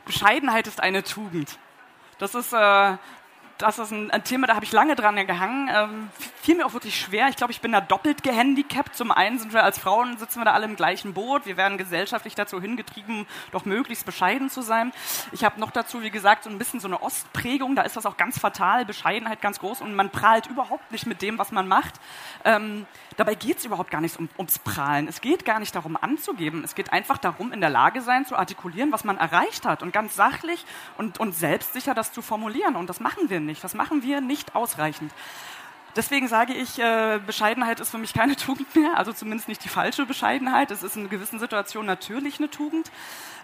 Bescheidenheit 0.05 0.67
ist 0.67 0.79
eine 0.79 1.03
Tugend. 1.03 1.57
Das 2.17 2.33
ist 2.33 2.53
äh, 2.53 2.97
das 3.57 3.79
ist 3.79 3.91
ein, 3.91 4.11
ein, 4.11 4.23
Thema, 4.23 4.47
da 4.47 4.55
habe 4.55 4.65
ich 4.65 4.71
lange 4.71 4.95
dran 4.95 5.15
gehangen. 5.15 5.69
Ähm, 5.73 6.09
fiel 6.41 6.55
mir 6.55 6.65
auch 6.65 6.73
wirklich 6.73 6.99
schwer. 6.99 7.27
Ich 7.29 7.35
glaube, 7.35 7.51
ich 7.51 7.61
bin 7.61 7.71
da 7.71 7.81
doppelt 7.81 8.23
gehandicapt. 8.23 8.95
Zum 8.95 9.11
einen 9.11 9.39
sind 9.39 9.53
wir 9.53 9.63
als 9.63 9.79
Frauen, 9.79 10.17
sitzen 10.17 10.39
wir 10.39 10.45
da 10.45 10.53
alle 10.53 10.65
im 10.65 10.75
gleichen 10.75 11.13
Boot. 11.13 11.45
Wir 11.45 11.57
werden 11.57 11.77
gesellschaftlich 11.77 12.35
dazu 12.35 12.61
hingetrieben, 12.61 13.25
doch 13.51 13.65
möglichst 13.65 14.05
bescheiden 14.05 14.49
zu 14.49 14.61
sein. 14.61 14.91
Ich 15.31 15.43
habe 15.43 15.59
noch 15.59 15.71
dazu, 15.71 16.01
wie 16.01 16.11
gesagt, 16.11 16.43
so 16.43 16.49
ein 16.49 16.59
bisschen 16.59 16.79
so 16.79 16.87
eine 16.87 17.01
Ostprägung. 17.01 17.75
Da 17.75 17.81
ist 17.81 17.97
das 17.97 18.05
auch 18.05 18.17
ganz 18.17 18.37
fatal. 18.39 18.85
Bescheidenheit 18.85 19.41
ganz 19.41 19.59
groß 19.59 19.81
und 19.81 19.95
man 19.95 20.11
prahlt 20.11 20.47
überhaupt 20.47 20.91
nicht 20.91 21.07
mit 21.07 21.21
dem, 21.21 21.39
was 21.39 21.51
man 21.51 21.67
macht. 21.67 21.95
Ähm, 22.45 22.85
dabei 23.17 23.33
geht 23.33 23.57
es 23.57 23.65
überhaupt 23.65 23.89
gar 23.89 24.01
nicht 24.01 24.17
um, 24.17 24.29
ums 24.37 24.59
Prahlen. 24.59 25.07
Es 25.07 25.21
geht 25.21 25.45
gar 25.45 25.59
nicht 25.59 25.75
darum, 25.75 25.97
anzugeben. 25.97 26.63
Es 26.63 26.75
geht 26.75 26.93
einfach 26.93 27.17
darum, 27.17 27.51
in 27.51 27.61
der 27.61 27.71
Lage 27.71 28.01
sein, 28.01 28.25
zu 28.25 28.35
artikulieren, 28.35 28.91
was 28.91 29.03
man 29.03 29.17
erreicht 29.17 29.65
hat 29.65 29.81
und 29.81 29.91
ganz 29.91 30.15
sachlich 30.15 30.63
und, 30.97 31.19
und 31.19 31.33
selbstsicher 31.33 31.95
das 31.95 32.11
zu 32.11 32.21
formulieren. 32.21 32.75
Und 32.75 32.87
das 32.87 32.99
machen 32.99 33.29
wir 33.29 33.39
nicht. 33.39 33.46
Das 33.63 33.73
machen 33.73 34.03
wir 34.03 34.21
nicht 34.21 34.55
ausreichend. 34.55 35.11
Deswegen 35.97 36.27
sage 36.27 36.53
ich, 36.53 36.77
äh, 36.77 37.19
Bescheidenheit 37.25 37.79
ist 37.79 37.89
für 37.89 37.97
mich 37.97 38.13
keine 38.13 38.35
Tugend 38.37 38.75
mehr, 38.75 38.97
also 38.97 39.11
zumindest 39.13 39.47
nicht 39.47 39.63
die 39.63 39.69
falsche 39.69 40.05
Bescheidenheit. 40.05 40.69
Es 40.69 40.83
ist 40.83 40.95
in 40.95 41.09
gewissen 41.09 41.39
Situationen 41.39 41.87
natürlich 41.87 42.37
eine 42.37 42.51
Tugend. 42.51 42.91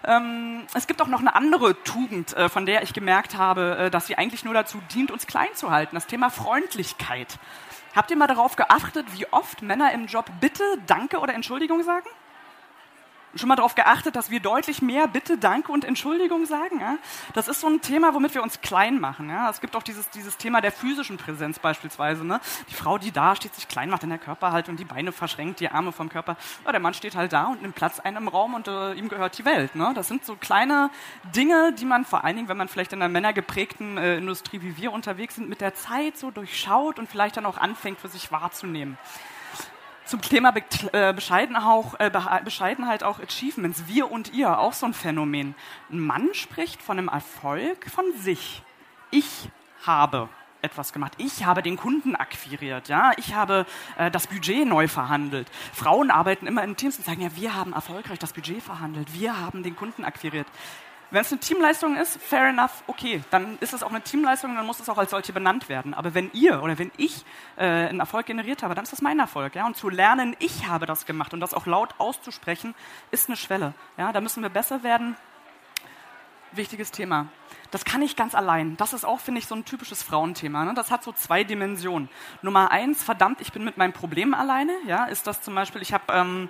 Ähm, 0.04 0.62
es 0.72 0.86
gibt 0.86 1.02
auch 1.02 1.08
noch 1.08 1.18
eine 1.18 1.34
andere 1.34 1.82
Tugend, 1.82 2.32
äh, 2.36 2.48
von 2.48 2.64
der 2.64 2.84
ich 2.84 2.92
gemerkt 2.92 3.36
habe, 3.36 3.76
äh, 3.78 3.90
dass 3.90 4.06
sie 4.06 4.16
eigentlich 4.16 4.44
nur 4.44 4.54
dazu 4.54 4.80
dient, 4.94 5.10
uns 5.10 5.26
klein 5.26 5.48
zu 5.54 5.72
halten. 5.72 5.96
Das 5.96 6.06
Thema 6.06 6.30
Freundlichkeit. 6.30 7.38
Habt 7.96 8.10
ihr 8.12 8.16
mal 8.16 8.28
darauf 8.28 8.54
geachtet, 8.54 9.06
wie 9.16 9.26
oft 9.32 9.62
Männer 9.62 9.92
im 9.92 10.06
Job 10.06 10.30
Bitte, 10.40 10.62
Danke 10.86 11.18
oder 11.18 11.34
Entschuldigung 11.34 11.82
sagen? 11.82 12.06
Schon 13.36 13.48
mal 13.48 13.56
darauf 13.56 13.74
geachtet, 13.74 14.16
dass 14.16 14.30
wir 14.30 14.40
deutlich 14.40 14.82
mehr 14.82 15.06
Bitte, 15.06 15.38
Danke 15.38 15.72
und 15.72 15.84
Entschuldigung 15.84 16.46
sagen? 16.46 16.80
Ja? 16.80 16.96
Das 17.34 17.48
ist 17.48 17.60
so 17.60 17.68
ein 17.68 17.80
Thema, 17.80 18.14
womit 18.14 18.34
wir 18.34 18.42
uns 18.42 18.60
klein 18.60 19.00
machen. 19.00 19.28
Ja? 19.28 19.50
Es 19.50 19.60
gibt 19.60 19.76
auch 19.76 19.82
dieses, 19.82 20.08
dieses 20.10 20.36
Thema 20.36 20.60
der 20.60 20.72
physischen 20.72 21.16
Präsenz 21.16 21.58
beispielsweise. 21.58 22.24
Ne? 22.24 22.40
Die 22.70 22.74
Frau, 22.74 22.98
die 22.98 23.10
da 23.10 23.36
steht, 23.36 23.54
sich 23.54 23.68
klein 23.68 23.90
macht 23.90 24.02
in 24.02 24.08
der 24.10 24.18
Körperhaltung, 24.18 24.76
die 24.76 24.84
Beine 24.84 25.12
verschränkt, 25.12 25.60
die 25.60 25.68
Arme 25.68 25.92
vom 25.92 26.08
Körper. 26.08 26.36
Ja, 26.64 26.72
der 26.72 26.80
Mann 26.80 26.94
steht 26.94 27.16
halt 27.16 27.32
da 27.32 27.46
und 27.46 27.62
nimmt 27.62 27.74
Platz 27.74 28.00
ein 28.00 28.16
im 28.16 28.28
Raum 28.28 28.54
und 28.54 28.68
äh, 28.68 28.94
ihm 28.94 29.08
gehört 29.08 29.38
die 29.38 29.44
Welt. 29.44 29.74
Ne? 29.74 29.92
Das 29.94 30.08
sind 30.08 30.24
so 30.24 30.36
kleine 30.36 30.90
Dinge, 31.34 31.72
die 31.72 31.84
man 31.84 32.04
vor 32.04 32.24
allen 32.24 32.36
Dingen, 32.36 32.48
wenn 32.48 32.56
man 32.56 32.68
vielleicht 32.68 32.92
in 32.92 33.02
einer 33.02 33.12
männergeprägten 33.12 33.98
äh, 33.98 34.16
Industrie 34.18 34.62
wie 34.62 34.76
wir 34.76 34.92
unterwegs 34.92 35.36
sind, 35.36 35.48
mit 35.48 35.60
der 35.60 35.74
Zeit 35.74 36.16
so 36.16 36.30
durchschaut 36.30 36.98
und 36.98 37.08
vielleicht 37.08 37.36
dann 37.36 37.46
auch 37.46 37.58
anfängt, 37.58 38.00
für 38.00 38.08
sich 38.08 38.30
wahrzunehmen. 38.32 38.98
Zum 40.06 40.20
Thema 40.20 40.52
Be 40.52 40.62
äh, 40.92 41.10
äh, 41.10 41.12
Bescheidenheit 42.44 43.02
auch 43.02 43.20
Achievements, 43.20 43.84
wir 43.86 44.10
und 44.10 44.34
ihr, 44.34 44.58
auch 44.58 44.74
so 44.74 44.84
ein 44.84 44.92
Phänomen. 44.92 45.54
Ein 45.90 46.00
Mann 46.00 46.34
spricht 46.34 46.82
von 46.82 46.98
einem 46.98 47.08
Erfolg 47.08 47.90
von 47.90 48.04
sich. 48.18 48.62
Ich 49.10 49.48
habe 49.86 50.28
etwas 50.60 50.92
gemacht. 50.92 51.12
Ich 51.16 51.44
habe 51.46 51.62
den 51.62 51.76
Kunden 51.76 52.16
akquiriert, 52.16 52.88
ja, 52.88 53.12
ich 53.16 53.34
habe 53.34 53.66
äh, 53.96 54.10
das 54.10 54.26
Budget 54.26 54.66
neu 54.66 54.88
verhandelt. 54.88 55.48
Frauen 55.72 56.10
arbeiten 56.10 56.46
immer 56.46 56.64
in 56.64 56.76
Teams 56.76 56.98
und 56.98 57.04
sagen, 57.04 57.22
ja, 57.22 57.36
wir 57.36 57.54
haben 57.54 57.72
erfolgreich 57.72 58.18
das 58.18 58.32
Budget 58.32 58.62
verhandelt, 58.62 59.14
wir 59.14 59.40
haben 59.40 59.62
den 59.62 59.76
Kunden 59.76 60.04
akquiriert. 60.04 60.46
Wenn 61.14 61.20
es 61.20 61.30
eine 61.30 61.40
Teamleistung 61.40 61.96
ist, 61.96 62.20
fair 62.20 62.48
enough, 62.48 62.82
okay, 62.88 63.22
dann 63.30 63.56
ist 63.60 63.72
es 63.72 63.84
auch 63.84 63.90
eine 63.90 64.00
Teamleistung, 64.00 64.50
und 64.50 64.56
dann 64.56 64.66
muss 64.66 64.80
es 64.80 64.88
auch 64.88 64.98
als 64.98 65.12
solche 65.12 65.32
benannt 65.32 65.68
werden. 65.68 65.94
Aber 65.94 66.12
wenn 66.12 66.28
ihr 66.32 66.60
oder 66.60 66.76
wenn 66.76 66.90
ich 66.96 67.24
äh, 67.56 67.62
einen 67.62 68.00
Erfolg 68.00 68.26
generiert 68.26 68.64
habe, 68.64 68.74
dann 68.74 68.82
ist 68.82 68.92
das 68.92 69.00
mein 69.00 69.20
Erfolg. 69.20 69.54
Ja? 69.54 69.64
Und 69.64 69.76
zu 69.76 69.88
lernen, 69.88 70.34
ich 70.40 70.66
habe 70.66 70.86
das 70.86 71.06
gemacht 71.06 71.32
und 71.32 71.38
das 71.38 71.54
auch 71.54 71.66
laut 71.66 71.94
auszusprechen, 71.98 72.74
ist 73.12 73.28
eine 73.28 73.36
Schwelle. 73.36 73.74
Ja? 73.96 74.12
Da 74.12 74.20
müssen 74.20 74.42
wir 74.42 74.48
besser 74.48 74.82
werden. 74.82 75.14
Wichtiges 76.50 76.90
Thema. 76.90 77.28
Das 77.70 77.84
kann 77.84 78.02
ich 78.02 78.16
ganz 78.16 78.34
allein. 78.34 78.76
Das 78.76 78.92
ist 78.92 79.04
auch, 79.04 79.20
finde 79.20 79.38
ich, 79.38 79.46
so 79.46 79.54
ein 79.54 79.64
typisches 79.64 80.02
Frauenthema. 80.02 80.64
Ne? 80.64 80.74
Das 80.74 80.90
hat 80.90 81.04
so 81.04 81.12
zwei 81.12 81.44
Dimensionen. 81.44 82.08
Nummer 82.42 82.72
eins, 82.72 83.04
verdammt, 83.04 83.40
ich 83.40 83.52
bin 83.52 83.62
mit 83.62 83.76
meinem 83.76 83.92
Problem 83.92 84.34
alleine. 84.34 84.72
Ja? 84.88 85.04
Ist 85.04 85.28
das 85.28 85.42
zum 85.42 85.54
Beispiel, 85.54 85.80
ich 85.80 85.92
habe... 85.92 86.12
Ähm, 86.12 86.48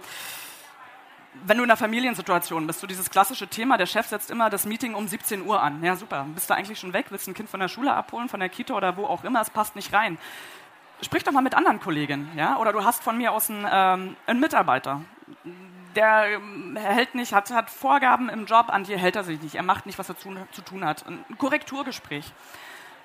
wenn 1.46 1.56
du 1.56 1.64
in 1.64 1.70
einer 1.70 1.76
Familiensituation 1.76 2.66
bist, 2.66 2.80
so 2.80 2.86
dieses 2.86 3.10
klassische 3.10 3.48
Thema, 3.48 3.76
der 3.76 3.86
Chef 3.86 4.06
setzt 4.06 4.30
immer 4.30 4.50
das 4.50 4.64
Meeting 4.66 4.94
um 4.94 5.08
17 5.08 5.42
Uhr 5.42 5.62
an. 5.62 5.82
Ja, 5.82 5.96
super. 5.96 6.26
Bist 6.34 6.48
du 6.48 6.54
eigentlich 6.54 6.78
schon 6.78 6.92
weg? 6.92 7.06
Willst 7.10 7.28
ein 7.28 7.34
Kind 7.34 7.50
von 7.50 7.60
der 7.60 7.68
Schule 7.68 7.92
abholen, 7.92 8.28
von 8.28 8.40
der 8.40 8.48
Kita 8.48 8.74
oder 8.74 8.96
wo 8.96 9.04
auch 9.06 9.24
immer? 9.24 9.40
Es 9.40 9.50
passt 9.50 9.76
nicht 9.76 9.92
rein. 9.92 10.18
Sprich 11.02 11.24
doch 11.24 11.32
mal 11.32 11.42
mit 11.42 11.54
anderen 11.54 11.80
Kolleginnen, 11.80 12.30
ja? 12.36 12.56
Oder 12.58 12.72
du 12.72 12.84
hast 12.84 13.02
von 13.02 13.18
mir 13.18 13.32
aus 13.32 13.50
einen, 13.50 13.66
ähm, 13.70 14.16
einen 14.26 14.40
Mitarbeiter, 14.40 15.02
der 15.96 16.34
ähm, 16.34 16.76
hält 16.76 17.14
nicht, 17.14 17.32
hat, 17.32 17.50
hat 17.50 17.70
Vorgaben 17.70 18.28
im 18.28 18.46
Job, 18.46 18.66
an 18.68 18.84
die 18.84 18.96
hält 18.96 19.16
er 19.16 19.24
sich 19.24 19.40
nicht. 19.42 19.56
Er 19.56 19.62
macht 19.62 19.86
nicht, 19.86 19.98
was 19.98 20.08
er 20.08 20.16
zu, 20.16 20.34
zu 20.52 20.62
tun 20.62 20.84
hat. 20.84 21.04
Ein 21.06 21.24
Korrekturgespräch. 21.38 22.32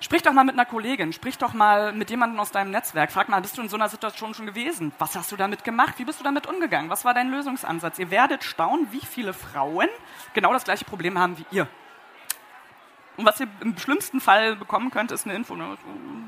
Sprich 0.02 0.22
doch 0.22 0.32
mal 0.32 0.44
mit 0.44 0.54
einer 0.54 0.64
Kollegin, 0.64 1.12
sprich 1.12 1.36
doch 1.36 1.52
mal 1.52 1.92
mit 1.92 2.08
jemandem 2.08 2.40
aus 2.40 2.50
deinem 2.50 2.70
Netzwerk. 2.70 3.12
Frag 3.12 3.28
mal, 3.28 3.42
bist 3.42 3.58
du 3.58 3.62
in 3.62 3.68
so 3.68 3.76
einer 3.76 3.90
Situation 3.90 4.32
schon 4.32 4.46
gewesen? 4.46 4.92
Was 4.98 5.14
hast 5.14 5.30
du 5.30 5.36
damit 5.36 5.62
gemacht? 5.62 5.98
Wie 5.98 6.06
bist 6.06 6.18
du 6.18 6.24
damit 6.24 6.46
umgegangen? 6.46 6.88
Was 6.88 7.04
war 7.04 7.12
dein 7.12 7.30
Lösungsansatz? 7.30 7.98
Ihr 7.98 8.10
werdet 8.10 8.42
staunen, 8.42 8.90
wie 8.92 9.04
viele 9.04 9.34
Frauen 9.34 9.88
genau 10.32 10.54
das 10.54 10.64
gleiche 10.64 10.86
Problem 10.86 11.18
haben 11.18 11.36
wie 11.36 11.44
ihr. 11.50 11.68
Und 13.20 13.26
was 13.26 13.38
ihr 13.38 13.48
im 13.60 13.76
schlimmsten 13.76 14.18
Fall 14.18 14.56
bekommen 14.56 14.90
könnt, 14.90 15.12
ist 15.12 15.26
eine 15.26 15.34
Info. 15.34 15.54
Ne? 15.54 15.76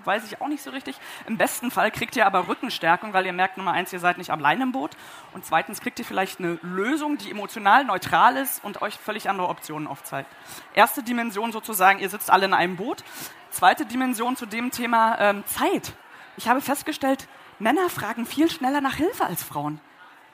Weiß 0.04 0.26
ich 0.26 0.42
auch 0.42 0.48
nicht 0.48 0.62
so 0.62 0.68
richtig. 0.68 0.94
Im 1.26 1.38
besten 1.38 1.70
Fall 1.70 1.90
kriegt 1.90 2.16
ihr 2.16 2.26
aber 2.26 2.48
Rückenstärkung, 2.48 3.14
weil 3.14 3.24
ihr 3.24 3.32
merkt, 3.32 3.56
Nummer 3.56 3.72
eins, 3.72 3.94
ihr 3.94 3.98
seid 3.98 4.18
nicht 4.18 4.28
allein 4.28 4.60
im 4.60 4.72
Boot. 4.72 4.90
Und 5.32 5.46
zweitens 5.46 5.80
kriegt 5.80 5.98
ihr 6.00 6.04
vielleicht 6.04 6.38
eine 6.38 6.58
Lösung, 6.60 7.16
die 7.16 7.30
emotional 7.30 7.86
neutral 7.86 8.36
ist 8.36 8.62
und 8.62 8.82
euch 8.82 8.98
völlig 8.98 9.30
andere 9.30 9.48
Optionen 9.48 9.88
aufzeigt. 9.88 10.28
Erste 10.74 11.02
Dimension 11.02 11.50
sozusagen, 11.50 11.98
ihr 11.98 12.10
sitzt 12.10 12.30
alle 12.30 12.44
in 12.44 12.52
einem 12.52 12.76
Boot. 12.76 13.04
Zweite 13.48 13.86
Dimension 13.86 14.36
zu 14.36 14.44
dem 14.44 14.70
Thema 14.70 15.18
ähm, 15.18 15.44
Zeit. 15.46 15.94
Ich 16.36 16.46
habe 16.46 16.60
festgestellt, 16.60 17.26
Männer 17.58 17.88
fragen 17.88 18.26
viel 18.26 18.50
schneller 18.50 18.82
nach 18.82 18.96
Hilfe 18.96 19.24
als 19.24 19.42
Frauen. 19.42 19.80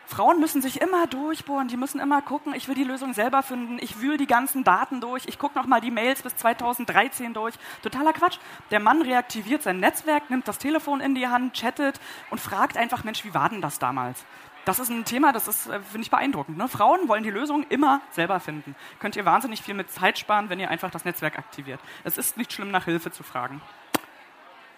Frauen 0.09 0.41
müssen 0.41 0.63
sich 0.63 0.81
immer 0.81 1.07
durchbohren, 1.07 1.69
die 1.69 1.77
müssen 1.77 2.01
immer 2.01 2.23
gucken, 2.23 2.55
ich 2.55 2.67
will 2.67 2.75
die 2.75 2.83
Lösung 2.83 3.13
selber 3.13 3.43
finden, 3.43 3.77
ich 3.79 4.01
wühle 4.01 4.17
die 4.17 4.27
ganzen 4.27 4.65
Daten 4.65 5.03
durch, 5.03 5.27
ich 5.27 5.39
gucke 5.39 5.59
nochmal 5.59 5.83
die 5.83 5.91
Mails 5.91 6.23
bis 6.23 6.35
2013 6.35 7.35
durch. 7.35 7.55
Totaler 7.83 8.15
Quatsch. 8.15 8.39
Der 8.71 8.81
Mann 8.81 9.03
reaktiviert 9.03 9.63
sein 9.63 9.81
Netzwerk, 9.81 10.31
nimmt 10.31 10.49
das 10.49 10.57
Telefon 10.57 11.03
in 11.03 11.15
die 11.15 11.29
Hand, 11.29 11.53
chattet 11.53 12.01
und 12.31 12.41
fragt 12.41 12.79
einfach, 12.79 13.05
Mensch, 13.05 13.23
wie 13.27 13.35
war 13.35 13.51
denn 13.51 13.61
das 13.61 13.79
damals? 13.79 14.25
Das 14.65 14.79
ist 14.79 14.89
ein 14.89 15.05
Thema, 15.05 15.33
das 15.33 15.47
ist, 15.47 15.67
äh, 15.67 15.79
finde 15.81 16.05
ich, 16.05 16.11
beeindruckend. 16.11 16.57
Ne? 16.57 16.69
Frauen 16.69 17.07
wollen 17.07 17.23
die 17.23 17.31
Lösung 17.31 17.67
immer 17.69 18.01
selber 18.11 18.41
finden. 18.41 18.75
Könnt 19.01 19.15
ihr 19.15 19.27
wahnsinnig 19.27 19.61
viel 19.61 19.75
mit 19.75 19.91
Zeit 19.93 20.19
sparen, 20.19 20.49
wenn 20.49 20.59
ihr 20.59 20.71
einfach 20.71 20.91
das 20.91 21.05
Netzwerk 21.05 21.39
aktiviert. 21.39 21.81
Es 22.05 22.17
ist 22.17 22.39
nicht 22.39 22.51
schlimm, 22.51 22.71
nach 22.71 22.87
Hilfe 22.87 23.11
zu 23.11 23.23
fragen. 23.23 23.61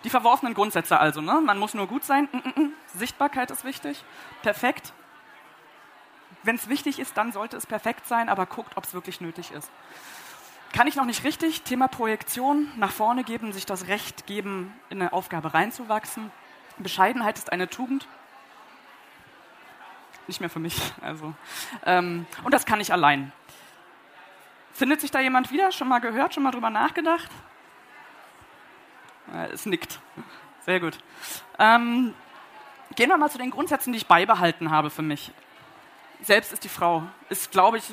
Die 0.02 0.10
verworfenen 0.10 0.54
Grundsätze 0.54 0.99
also. 0.99 1.20
Ne? 1.20 1.40
Man 1.40 1.58
muss 1.58 1.75
nur 1.75 1.87
gut 1.87 2.02
sein. 2.02 2.28
Mm 2.32 2.37
-mm 2.37 2.54
-mm. 2.54 2.68
Sichtbarkeit 2.96 3.52
ist 3.52 3.64
wichtig. 3.64 4.02
Perfekt 4.42 4.92
wenn 6.42 6.56
es 6.56 6.68
wichtig 6.68 6.99
ist, 6.99 7.16
dann 7.16 7.32
sollte 7.32 7.56
es 7.56 7.66
perfekt 7.66 8.06
sein, 8.06 8.28
aber 8.28 8.47
guckt, 8.47 8.76
ob 8.76 8.85
es 8.85 8.94
wirklich 8.94 9.20
nötig 9.20 9.52
ist. 9.52 9.70
Kann 10.73 10.87
ich 10.87 10.97
noch 10.97 11.04
nicht 11.04 11.25
richtig. 11.25 11.62
Thema 11.62 11.88
Projektion, 11.88 12.70
nach 12.76 12.92
vorne 12.92 13.25
geben, 13.25 13.52
sich 13.52 13.66
das 13.66 13.88
Recht 13.88 14.26
geben, 14.26 14.73
in 14.88 15.00
eine 15.00 15.12
Aufgabe 15.12 15.52
reinzuwachsen. 15.52 16.30
Bescheidenheit 16.78 17.37
ist 17.37 17.52
eine 17.52 17.68
Tugend. 17.68 18.06
Nicht 20.26 20.40
mehr 20.40 20.49
für 20.49 20.61
mich. 20.61 20.80
Also, 21.00 21.35
ähm, 21.85 22.26
und 22.44 22.54
das 22.54 22.66
kann 22.66 22.80
ich 22.80 22.92
allein. 22.92 23.32
Findet 24.73 25.00
sich 25.00 25.11
da 25.11 25.20
jemand 25.20 25.50
wieder? 25.50 25.73
Schon 25.73 25.88
mal 25.88 25.99
gehört, 25.99 26.35
schon 26.35 26.44
mal 26.44 26.52
drüber 26.52 26.70
nachgedacht? 26.70 27.30
Äh, 29.35 29.49
es 29.49 29.66
nickt. 29.66 30.00
Sehr 30.64 30.78
gut. 30.78 30.99
Ähm, 31.59 32.14
gehen 32.94 33.09
wir 33.09 33.16
mal 33.18 33.30
zu 33.30 33.38
den 33.38 33.50
Grundsätzen, 33.50 33.92
die 33.92 33.99
ich 33.99 34.06
beibehalten 34.06 34.70
habe 34.70 34.88
für 34.88 35.02
mich 35.02 35.32
selbst 36.22 36.52
ist 36.52 36.64
die 36.64 36.68
Frau. 36.68 37.02
Ist, 37.28 37.50
glaube 37.50 37.78
ich, 37.78 37.84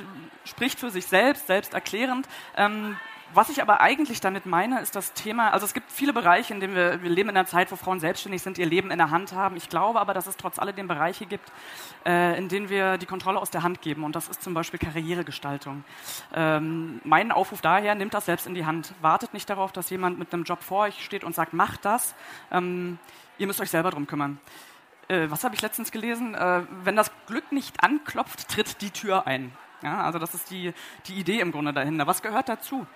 spricht 0.45 0.79
für 0.79 0.89
sich 0.89 1.05
selbst, 1.05 1.47
selbsterklärend. 1.47 2.27
Ähm, 2.55 2.97
was 3.33 3.49
ich 3.49 3.61
aber 3.61 3.81
eigentlich 3.81 4.21
damit 4.21 4.45
meine, 4.45 4.79
ist 4.79 4.95
das 4.95 5.11
Thema, 5.13 5.51
also 5.51 5.65
es 5.65 5.73
gibt 5.73 5.91
viele 5.91 6.13
Bereiche, 6.13 6.53
in 6.53 6.61
denen 6.61 6.75
wir, 6.75 7.03
wir 7.03 7.09
leben 7.09 7.29
in 7.29 7.35
einer 7.35 7.45
Zeit, 7.45 7.71
wo 7.71 7.75
Frauen 7.75 7.99
selbstständig 7.99 8.41
sind, 8.41 8.57
ihr 8.57 8.65
Leben 8.65 8.89
in 8.89 8.97
der 8.97 9.11
Hand 9.11 9.33
haben. 9.33 9.57
Ich 9.57 9.67
glaube 9.67 9.99
aber, 9.99 10.13
dass 10.13 10.27
es 10.27 10.37
trotz 10.37 10.59
alledem 10.59 10.87
Bereiche 10.87 11.25
gibt, 11.25 11.51
äh, 12.05 12.37
in 12.37 12.47
denen 12.47 12.69
wir 12.69 12.97
die 12.97 13.05
Kontrolle 13.05 13.39
aus 13.39 13.49
der 13.49 13.63
Hand 13.63 13.81
geben. 13.81 14.05
Und 14.05 14.15
das 14.15 14.29
ist 14.29 14.41
zum 14.41 14.53
Beispiel 14.53 14.79
Karrieregestaltung. 14.79 15.83
Ähm, 16.33 17.01
mein 17.03 17.31
Aufruf 17.31 17.61
daher, 17.61 17.95
nimmt 17.95 18.13
das 18.13 18.25
selbst 18.25 18.47
in 18.47 18.53
die 18.53 18.65
Hand. 18.65 18.93
Wartet 19.01 19.33
nicht 19.33 19.49
darauf, 19.49 19.73
dass 19.73 19.89
jemand 19.89 20.17
mit 20.17 20.33
einem 20.33 20.43
Job 20.43 20.63
vor 20.63 20.83
euch 20.83 21.03
steht 21.03 21.25
und 21.25 21.35
sagt, 21.35 21.51
macht 21.51 21.83
das. 21.83 22.15
Ähm, 22.49 22.97
ihr 23.37 23.47
müsst 23.47 23.59
euch 23.59 23.69
selber 23.69 23.91
drum 23.91 24.07
kümmern 24.07 24.39
äh, 25.07 25.29
was 25.29 25.43
habe 25.43 25.55
ich 25.55 25.61
letztens 25.61 25.91
gelesen? 25.91 26.35
Äh, 26.35 26.63
wenn 26.83 26.95
das 26.95 27.11
Glück 27.27 27.51
nicht 27.51 27.83
anklopft, 27.83 28.47
tritt 28.49 28.81
die 28.81 28.91
Tür 28.91 29.27
ein. 29.27 29.51
Ja, 29.83 30.03
also 30.03 30.19
das 30.19 30.33
ist 30.33 30.49
die, 30.49 30.73
die 31.05 31.15
Idee 31.15 31.39
im 31.39 31.51
Grunde 31.51 31.73
dahinter. 31.73 32.07
Was 32.07 32.21
gehört 32.21 32.49
dazu? 32.49 32.87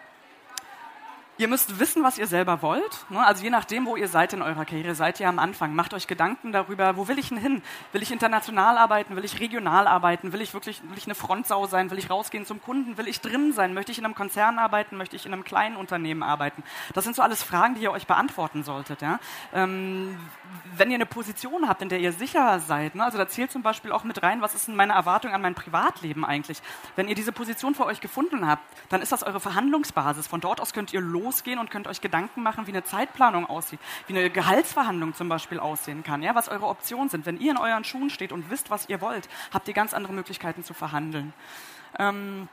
Ihr 1.41 1.47
müsst 1.47 1.79
wissen, 1.79 2.03
was 2.03 2.19
ihr 2.19 2.27
selber 2.27 2.61
wollt. 2.61 3.03
Ne? 3.09 3.25
Also 3.25 3.43
je 3.43 3.49
nachdem, 3.49 3.87
wo 3.87 3.95
ihr 3.95 4.07
seid 4.07 4.31
in 4.33 4.43
eurer 4.43 4.63
Karriere, 4.63 4.93
seid 4.93 5.19
ihr 5.19 5.27
am 5.27 5.39
Anfang. 5.39 5.73
Macht 5.73 5.91
euch 5.95 6.05
Gedanken 6.05 6.51
darüber, 6.51 6.97
wo 6.97 7.07
will 7.07 7.17
ich 7.17 7.29
denn 7.29 7.39
hin? 7.39 7.63
Will 7.93 8.03
ich 8.03 8.11
international 8.11 8.77
arbeiten? 8.77 9.15
Will 9.15 9.25
ich 9.25 9.39
regional 9.39 9.87
arbeiten? 9.87 10.33
Will 10.33 10.41
ich 10.41 10.53
wirklich 10.53 10.83
will 10.83 10.99
ich 10.99 11.05
eine 11.05 11.15
Frontsau 11.15 11.65
sein? 11.65 11.89
Will 11.89 11.97
ich 11.97 12.11
rausgehen 12.11 12.45
zum 12.45 12.61
Kunden? 12.61 12.95
Will 12.99 13.07
ich 13.07 13.21
drin 13.21 13.53
sein? 13.53 13.73
Möchte 13.73 13.91
ich 13.91 13.97
in 13.97 14.05
einem 14.05 14.13
Konzern 14.13 14.59
arbeiten? 14.59 14.97
Möchte 14.97 15.15
ich 15.15 15.25
in 15.25 15.33
einem 15.33 15.43
kleinen 15.43 15.77
Unternehmen 15.77 16.21
arbeiten? 16.21 16.61
Das 16.93 17.05
sind 17.05 17.15
so 17.15 17.23
alles 17.23 17.41
Fragen, 17.41 17.73
die 17.73 17.81
ihr 17.81 17.91
euch 17.91 18.05
beantworten 18.05 18.61
solltet. 18.61 19.01
Ja? 19.01 19.19
Ähm, 19.51 20.19
wenn 20.77 20.91
ihr 20.91 20.95
eine 20.95 21.07
Position 21.07 21.67
habt, 21.67 21.81
in 21.81 21.89
der 21.89 22.01
ihr 22.01 22.13
sicher 22.13 22.59
seid, 22.59 22.93
ne? 22.93 23.03
also 23.03 23.17
da 23.17 23.27
zählt 23.27 23.51
zum 23.51 23.63
Beispiel 23.63 23.91
auch 23.91 24.03
mit 24.03 24.21
rein, 24.21 24.43
was 24.43 24.53
ist 24.53 24.67
denn 24.67 24.75
meine 24.75 24.93
Erwartung 24.93 25.33
an 25.33 25.41
mein 25.41 25.55
Privatleben 25.55 26.23
eigentlich? 26.23 26.61
Wenn 26.95 27.07
ihr 27.07 27.15
diese 27.15 27.31
Position 27.31 27.73
für 27.73 27.87
euch 27.87 27.99
gefunden 27.99 28.47
habt, 28.47 28.61
dann 28.89 29.01
ist 29.01 29.11
das 29.11 29.23
eure 29.23 29.39
Verhandlungsbasis. 29.39 30.27
Von 30.27 30.39
dort 30.39 30.61
aus 30.61 30.71
könnt 30.71 30.93
ihr 30.93 31.01
los 31.01 31.30
losgehen 31.31 31.59
und 31.59 31.71
könnt 31.71 31.87
euch 31.87 32.01
Gedanken 32.01 32.43
machen, 32.43 32.67
wie 32.67 32.71
eine 32.71 32.83
Zeitplanung 32.83 33.45
aussieht, 33.45 33.79
wie 34.07 34.17
eine 34.17 34.29
Gehaltsverhandlung 34.29 35.13
zum 35.13 35.29
Beispiel 35.29 35.59
aussehen 35.59 36.03
kann, 36.03 36.21
ja, 36.21 36.35
was 36.35 36.49
eure 36.49 36.67
Optionen 36.67 37.09
sind. 37.09 37.25
Wenn 37.25 37.39
ihr 37.39 37.51
in 37.51 37.57
euren 37.57 37.85
Schuhen 37.85 38.09
steht 38.09 38.33
und 38.33 38.49
wisst, 38.49 38.69
was 38.69 38.89
ihr 38.89 38.99
wollt, 38.99 39.29
habt 39.53 39.67
ihr 39.67 39.73
ganz 39.73 39.93
andere 39.93 40.13
Möglichkeiten 40.13 40.63
zu 40.63 40.73
verhandeln. 40.73 41.33
Ähm, 41.97 42.49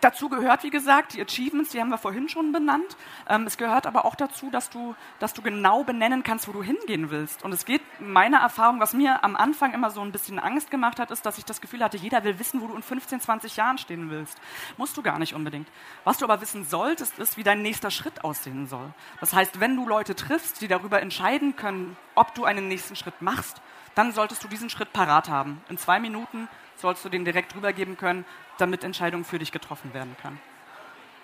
Dazu 0.00 0.28
gehört, 0.28 0.62
wie 0.62 0.70
gesagt, 0.70 1.14
die 1.14 1.20
Achievements, 1.20 1.70
die 1.70 1.80
haben 1.80 1.88
wir 1.88 1.98
vorhin 1.98 2.28
schon 2.28 2.52
benannt. 2.52 2.96
Ähm, 3.28 3.46
es 3.46 3.58
gehört 3.58 3.86
aber 3.86 4.04
auch 4.04 4.14
dazu, 4.14 4.48
dass 4.48 4.70
du, 4.70 4.94
dass 5.18 5.34
du 5.34 5.42
genau 5.42 5.82
benennen 5.82 6.22
kannst, 6.22 6.46
wo 6.46 6.52
du 6.52 6.62
hingehen 6.62 7.10
willst. 7.10 7.42
Und 7.42 7.52
es 7.52 7.64
geht, 7.64 7.82
meine 7.98 8.36
Erfahrung, 8.36 8.78
was 8.78 8.92
mir 8.92 9.24
am 9.24 9.34
Anfang 9.34 9.74
immer 9.74 9.90
so 9.90 10.00
ein 10.00 10.12
bisschen 10.12 10.38
Angst 10.38 10.70
gemacht 10.70 11.00
hat, 11.00 11.10
ist, 11.10 11.26
dass 11.26 11.38
ich 11.38 11.44
das 11.44 11.60
Gefühl 11.60 11.82
hatte, 11.82 11.96
jeder 11.96 12.22
will 12.22 12.38
wissen, 12.38 12.60
wo 12.60 12.68
du 12.68 12.76
in 12.76 12.82
15, 12.82 13.20
20 13.20 13.56
Jahren 13.56 13.78
stehen 13.78 14.10
willst. 14.10 14.38
Musst 14.76 14.96
du 14.96 15.02
gar 15.02 15.18
nicht 15.18 15.34
unbedingt. 15.34 15.68
Was 16.04 16.18
du 16.18 16.24
aber 16.24 16.40
wissen 16.40 16.64
solltest, 16.64 17.18
ist, 17.18 17.36
wie 17.36 17.42
dein 17.42 17.62
nächster 17.62 17.90
Schritt 17.90 18.22
aussehen 18.22 18.68
soll. 18.68 18.92
Das 19.20 19.32
heißt, 19.32 19.58
wenn 19.58 19.74
du 19.74 19.88
Leute 19.88 20.14
triffst, 20.14 20.60
die 20.60 20.68
darüber 20.68 21.02
entscheiden 21.02 21.56
können, 21.56 21.96
ob 22.14 22.34
du 22.34 22.44
einen 22.44 22.68
nächsten 22.68 22.94
Schritt 22.94 23.20
machst, 23.20 23.60
dann 23.96 24.12
solltest 24.12 24.44
du 24.44 24.48
diesen 24.48 24.70
Schritt 24.70 24.92
parat 24.92 25.28
haben. 25.28 25.60
In 25.68 25.76
zwei 25.76 25.98
Minuten 25.98 26.48
sollst 26.80 27.04
du 27.04 27.08
den 27.08 27.24
direkt 27.24 27.54
rübergeben 27.54 27.96
können, 27.96 28.24
damit 28.58 28.84
Entscheidungen 28.84 29.24
für 29.24 29.38
dich 29.38 29.52
getroffen 29.52 29.94
werden 29.94 30.16
können. 30.20 30.40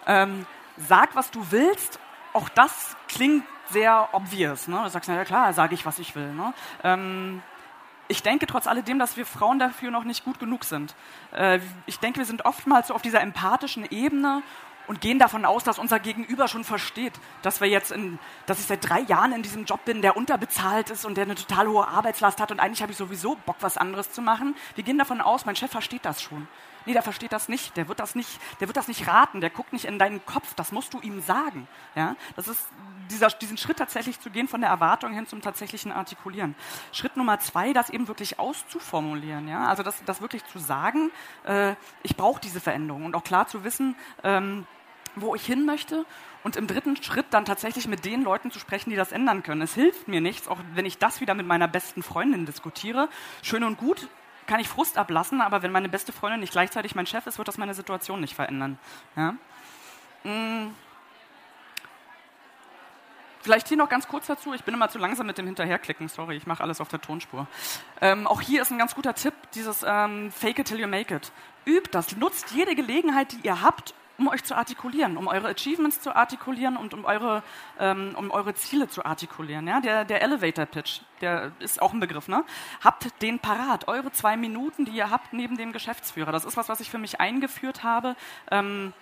Ähm, 0.07 0.47
sag, 0.77 1.15
was 1.17 1.31
du 1.31 1.51
willst. 1.51 1.99
Auch 2.33 2.49
das 2.49 2.97
klingt 3.09 3.45
sehr 3.71 4.09
obvious. 4.13 4.69
Ne? 4.69 4.81
Du 4.83 4.91
sagst, 4.91 5.09
na 5.09 5.17
ja 5.17 5.25
klar, 5.25 5.53
sage 5.53 5.75
ich, 5.75 5.87
was 5.87 5.99
ich 5.99 6.15
will. 6.15 6.33
Ne? 6.33 6.53
Ähm, 6.83 7.43
ich 8.09 8.23
denke 8.23 8.47
trotz 8.47 8.67
alledem, 8.67 8.99
dass 8.99 9.17
wir 9.17 9.25
Frauen 9.25 9.59
dafür 9.59 9.91
noch 9.91 10.05
nicht 10.05 10.25
gut 10.25 10.39
genug 10.39 10.65
sind. 10.65 10.95
Äh, 11.33 11.61
ich 11.87 11.99
denke, 12.01 12.19
wir 12.19 12.27
sind 12.27 12.45
oftmals 12.45 12.89
so 12.89 12.95
auf 12.95 13.03
dieser 13.03 13.21
empathischen 13.21 13.87
Ebene 13.91 14.43
und 14.87 15.01
gehen 15.01 15.19
davon 15.19 15.45
aus, 15.45 15.65
dass 15.65 15.79
unser 15.79 15.99
Gegenüber 15.99 16.49
schon 16.49 16.65
versteht, 16.65 17.13
dass 17.43 17.61
wir 17.61 17.69
jetzt 17.69 17.93
in, 17.93 18.19
dass 18.47 18.61
ich 18.61 18.67
seit 18.67 18.89
drei 18.89 19.01
Jahren 19.01 19.33
in 19.33 19.43
diesem 19.43 19.65
Job 19.65 19.85
bin, 19.85 20.03
der 20.03 20.17
unterbezahlt 20.17 20.91
ist 20.91 21.05
und 21.05 21.17
der 21.17 21.25
eine 21.25 21.35
total 21.35 21.69
hohe 21.69 21.87
Arbeitslast 21.87 22.41
hat 22.41 22.51
und 22.51 22.61
eigentlich 22.61 22.83
habe 22.83 22.93
ich 22.93 22.99
sowieso 22.99 23.37
Bock, 23.47 23.57
was 23.61 23.77
anderes 23.77 24.13
zu 24.13 24.23
machen. 24.23 24.55
Wir 24.75 24.85
gehen 24.85 24.99
davon 24.99 25.21
aus, 25.21 25.47
mein 25.47 25.57
Chef 25.57 25.71
versteht 25.71 26.05
das 26.05 26.23
schon. 26.23 26.49
Nee, 26.87 26.93
der 26.93 27.03
versteht 27.03 27.33
das 27.33 27.49
nicht. 27.49 27.77
Der 27.77 27.89
wird 27.89 28.01
das 28.01 28.15
nicht, 28.15 28.41
der 28.61 28.69
wird 28.69 28.77
das 28.77 28.89
nicht 28.89 29.07
raten. 29.07 29.41
Der 29.41 29.51
guckt 29.51 29.73
nicht 29.73 29.85
in 29.85 29.99
deinen 29.99 30.25
Kopf. 30.27 30.55
Das 30.55 30.73
musst 30.73 30.95
du 30.95 31.01
ihm 31.01 31.21
sagen. 31.21 31.67
Ja, 31.95 32.17
das 32.37 32.49
ist 32.49 32.67
dieser, 33.11 33.29
diesen 33.29 33.59
Schritt 33.59 33.79
tatsächlich 33.79 34.21
zu 34.21 34.31
gehen 34.31 34.49
von 34.49 34.61
der 34.61 34.71
Erwartung 34.71 35.13
hin 35.13 35.27
zum 35.27 35.43
tatsächlichen 35.43 35.93
Artikulieren. 35.93 36.55
Schritt 36.93 37.17
Nummer 37.17 37.39
zwei, 37.39 37.73
das 37.73 37.91
eben 37.91 38.09
wirklich 38.09 38.39
auszuformulieren. 38.39 39.49
Ja, 39.49 39.67
also 39.69 39.83
das, 39.83 40.03
das 40.05 40.21
wirklich 40.21 40.45
zu 40.47 40.59
sagen. 40.59 41.11
Äh, 41.45 41.75
ich 42.03 42.17
brauche 42.17 42.41
diese 42.41 42.61
Veränderung 42.61 43.05
und 43.05 43.15
auch 43.15 43.25
klar 43.25 43.47
zu 43.47 43.65
wissen. 43.65 43.97
Ähm, 44.23 44.67
wo 45.17 45.35
ich 45.35 45.47
hin 45.47 45.65
möchte 45.65 46.05
und 46.43 46.57
im 46.57 46.67
dritten 46.67 47.01
Schritt 47.03 47.27
dann 47.31 47.45
tatsächlich 47.45 47.87
mit 47.89 48.05
den 48.05 48.23
Leuten 48.23 48.51
zu 48.51 48.59
sprechen, 48.59 48.91
die 48.91 48.97
das 48.97 49.13
ändern 49.13 49.43
können. 49.43 49.63
Es 49.63 49.75
hilft 49.75 50.09
mir 50.09 50.21
nichts, 50.21 50.49
auch 50.49 50.59
wenn 50.75 50.87
ich 50.87 50.99
das 50.99 51.21
wieder 51.21 51.35
mit 51.35 51.47
meiner 51.47 51.69
besten 51.69 52.03
Freundin 52.03 52.47
diskutiere. 52.47 53.09
Schön 53.43 53.65
und 53.65 53.79
gut, 53.79 54.09
kann 54.47 54.61
ich 54.61 54.69
Frust 54.69 54.99
ablassen, 54.99 55.41
aber 55.41 55.63
wenn 55.63 55.73
meine 55.73 55.89
beste 55.89 56.13
Freundin 56.13 56.41
nicht 56.41 56.53
gleichzeitig 56.53 56.95
mein 56.95 57.07
Chef 57.07 57.27
ist, 57.27 57.39
wird 57.39 57.49
das 57.49 57.59
meine 57.59 57.75
Situation 57.75 58.21
nicht 58.21 58.35
verändern. 58.35 58.79
Ja? 59.17 59.35
Hm. 60.23 60.75
Vielleicht 63.45 63.69
hier 63.69 63.77
noch 63.77 63.91
ganz 63.91 64.09
kurz 64.09 64.27
dazu. 64.27 64.55
Ich 64.55 64.65
bin 64.65 64.73
immer 64.73 64.89
zu 64.89 64.99
langsam 64.99 65.27
mit 65.27 65.37
dem 65.37 65.45
Hinterherklicken. 65.45 66.09
Sorry, 66.09 66.35
ich 66.35 66.47
mache 66.47 66.63
alles 66.63 66.81
auf 66.81 66.89
der 66.89 67.03
Tonspur. 67.03 67.47
Ähm, 68.01 68.27
auch 68.27 68.41
hier 68.41 68.63
ist 68.63 68.71
ein 68.71 68.79
ganz 68.79 68.95
guter 68.95 69.15
Tipp, 69.15 69.35
dieses 69.53 69.85
ähm, 69.87 70.33
Fake 70.33 70.59
it 70.59 70.67
till 70.67 70.81
you 70.81 70.89
make 70.89 71.15
it. 71.15 71.31
Übt 71.67 71.91
das, 71.93 72.17
nutzt 72.17 72.53
jede 72.53 72.75
Gelegenheit, 72.75 73.33
die 73.33 73.41
ihr 73.43 73.61
habt, 73.61 73.95
um 74.19 74.29
euch 74.29 74.45
zu 74.45 74.57
artikulieren, 74.57 75.17
um 75.17 75.27
eure 75.27 75.49
Achievements 75.49 76.01
zu 76.01 76.15
artikulieren 76.15 76.77
und 76.77 76.95
um 76.95 77.05
eure, 77.05 77.43
ähm, 77.79 78.15
um 78.17 78.31
eure 78.31 78.55
Ziele 78.55 78.89
zu 78.89 79.05
artikulieren. 79.05 79.67
Ja? 79.67 79.81
Der, 79.81 80.05
der 80.05 80.23
Elevator 80.23 80.67
Pitch, 80.67 81.01
der 81.21 81.53
ist 81.59 81.83
auch 81.83 81.93
ein 81.93 82.01
Begriff. 82.01 82.29
Ne? 82.29 82.45
Habt 82.83 83.23
den 83.23 83.39
parat, 83.39 83.89
eure 83.89 84.13
zwei 84.13 84.37
Minuten, 84.37 84.85
die 84.85 84.93
ihr 84.93 85.11
habt 85.11 85.33
neben 85.33 85.57
dem 85.57 85.73
Geschäftsführer. 85.73 86.33
Das 86.33 86.45
ist 86.45 86.57
was, 86.57 86.69
was 86.69 86.81
ich 86.81 86.91
für 86.91 86.99
mich 86.99 87.21
eingeführt 87.21 87.83
habe. 87.83 88.17
Ähm, 88.51 88.93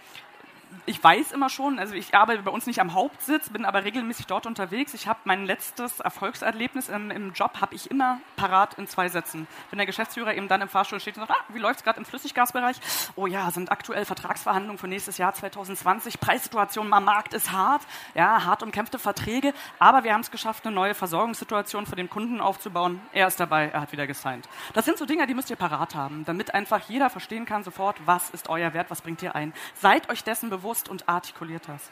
ich 0.87 1.03
weiß 1.03 1.33
immer 1.33 1.49
schon, 1.49 1.79
also 1.79 1.95
ich 1.95 2.15
arbeite 2.15 2.43
bei 2.43 2.51
uns 2.51 2.67
nicht 2.67 2.81
am 2.81 2.95
Hauptsitz, 2.95 3.51
bin 3.51 3.65
aber 3.65 3.85
regelmäßig 3.85 4.27
dort 4.27 4.47
unterwegs. 4.47 4.95
Ich 4.95 5.07
habe 5.07 5.21
mein 5.25 5.47
letztes 5.47 6.01
Erfolgserlebnis 6.01 6.89
im, 6.89 7.11
im 7.11 7.33
Job, 7.33 7.61
habe 7.61 7.75
ich 7.75 7.91
immer 7.91 8.21
parat 8.37 8.75
in 8.75 8.89
zwei 8.89 9.09
Sätzen. 9.09 9.47
Wenn 9.71 9.79
der 9.79 9.87
Geschäftsführer 9.87 10.35
eben 10.35 10.49
dann 10.49 10.61
im 10.61 10.69
Fahrstuhl 10.69 10.99
steht 10.99 11.17
und 11.17 11.27
sagt, 11.27 11.39
ah, 11.39 11.45
wie 11.55 11.59
läuft 11.59 11.81
es 11.81 11.85
gerade 11.85 11.99
im 11.99 12.05
Flüssiggasbereich? 12.05 12.77
Oh 13.15 13.27
ja, 13.27 13.51
sind 13.51 13.71
aktuell 13.71 14.05
Vertragsverhandlungen 14.05 14.79
für 14.79 14.89
nächstes 14.89 15.19
Jahr 15.19 15.33
2020. 15.33 16.19
Preissituation 16.19 16.93
am 16.93 17.05
Markt 17.05 17.35
ist 17.35 17.53
hart, 17.53 17.83
ja, 18.15 18.45
hart 18.45 18.63
umkämpfte 18.63 18.99
Verträge, 18.99 19.55
aber 19.79 20.03
wir 20.03 20.13
haben 20.13 20.23
es 20.23 20.31
geschafft, 20.31 20.67
eine 20.67 20.75
neue 20.75 20.95
Versorgungssituation 20.95 21.87
für 21.87 21.97
den 21.97 22.11
Kunden 22.11 22.41
aufzubauen. 22.41 23.01
Er 23.13 23.29
ist 23.29 23.39
dabei, 23.39 23.69
er 23.69 23.83
hat 23.83 23.93
wieder 23.93 24.07
gesigned. 24.07 24.49
Das 24.73 24.85
sind 24.85 24.99
so 24.99 25.07
Dinge, 25.07 25.27
die 25.27 25.35
müsst 25.35 25.51
ihr 25.51 25.57
parat 25.57 25.95
haben, 25.95 26.25
damit 26.25 26.55
einfach 26.55 26.81
jeder 26.89 27.09
verstehen 27.09 27.47
kann 27.47 27.63
sofort, 27.63 27.97
was 28.05 28.31
ist 28.31 28.49
euer 28.49 28.75
Wert, 28.75 28.91
was 28.91 29.01
bringt 29.01 29.23
ihr 29.23 29.35
ein. 29.35 29.53
Seid 29.75 30.09
euch 30.11 30.25
dessen 30.25 30.51
bewusst, 30.51 30.62
bewusst 30.63 30.89
und 30.89 31.09
artikuliert 31.09 31.69
hast. 31.69 31.91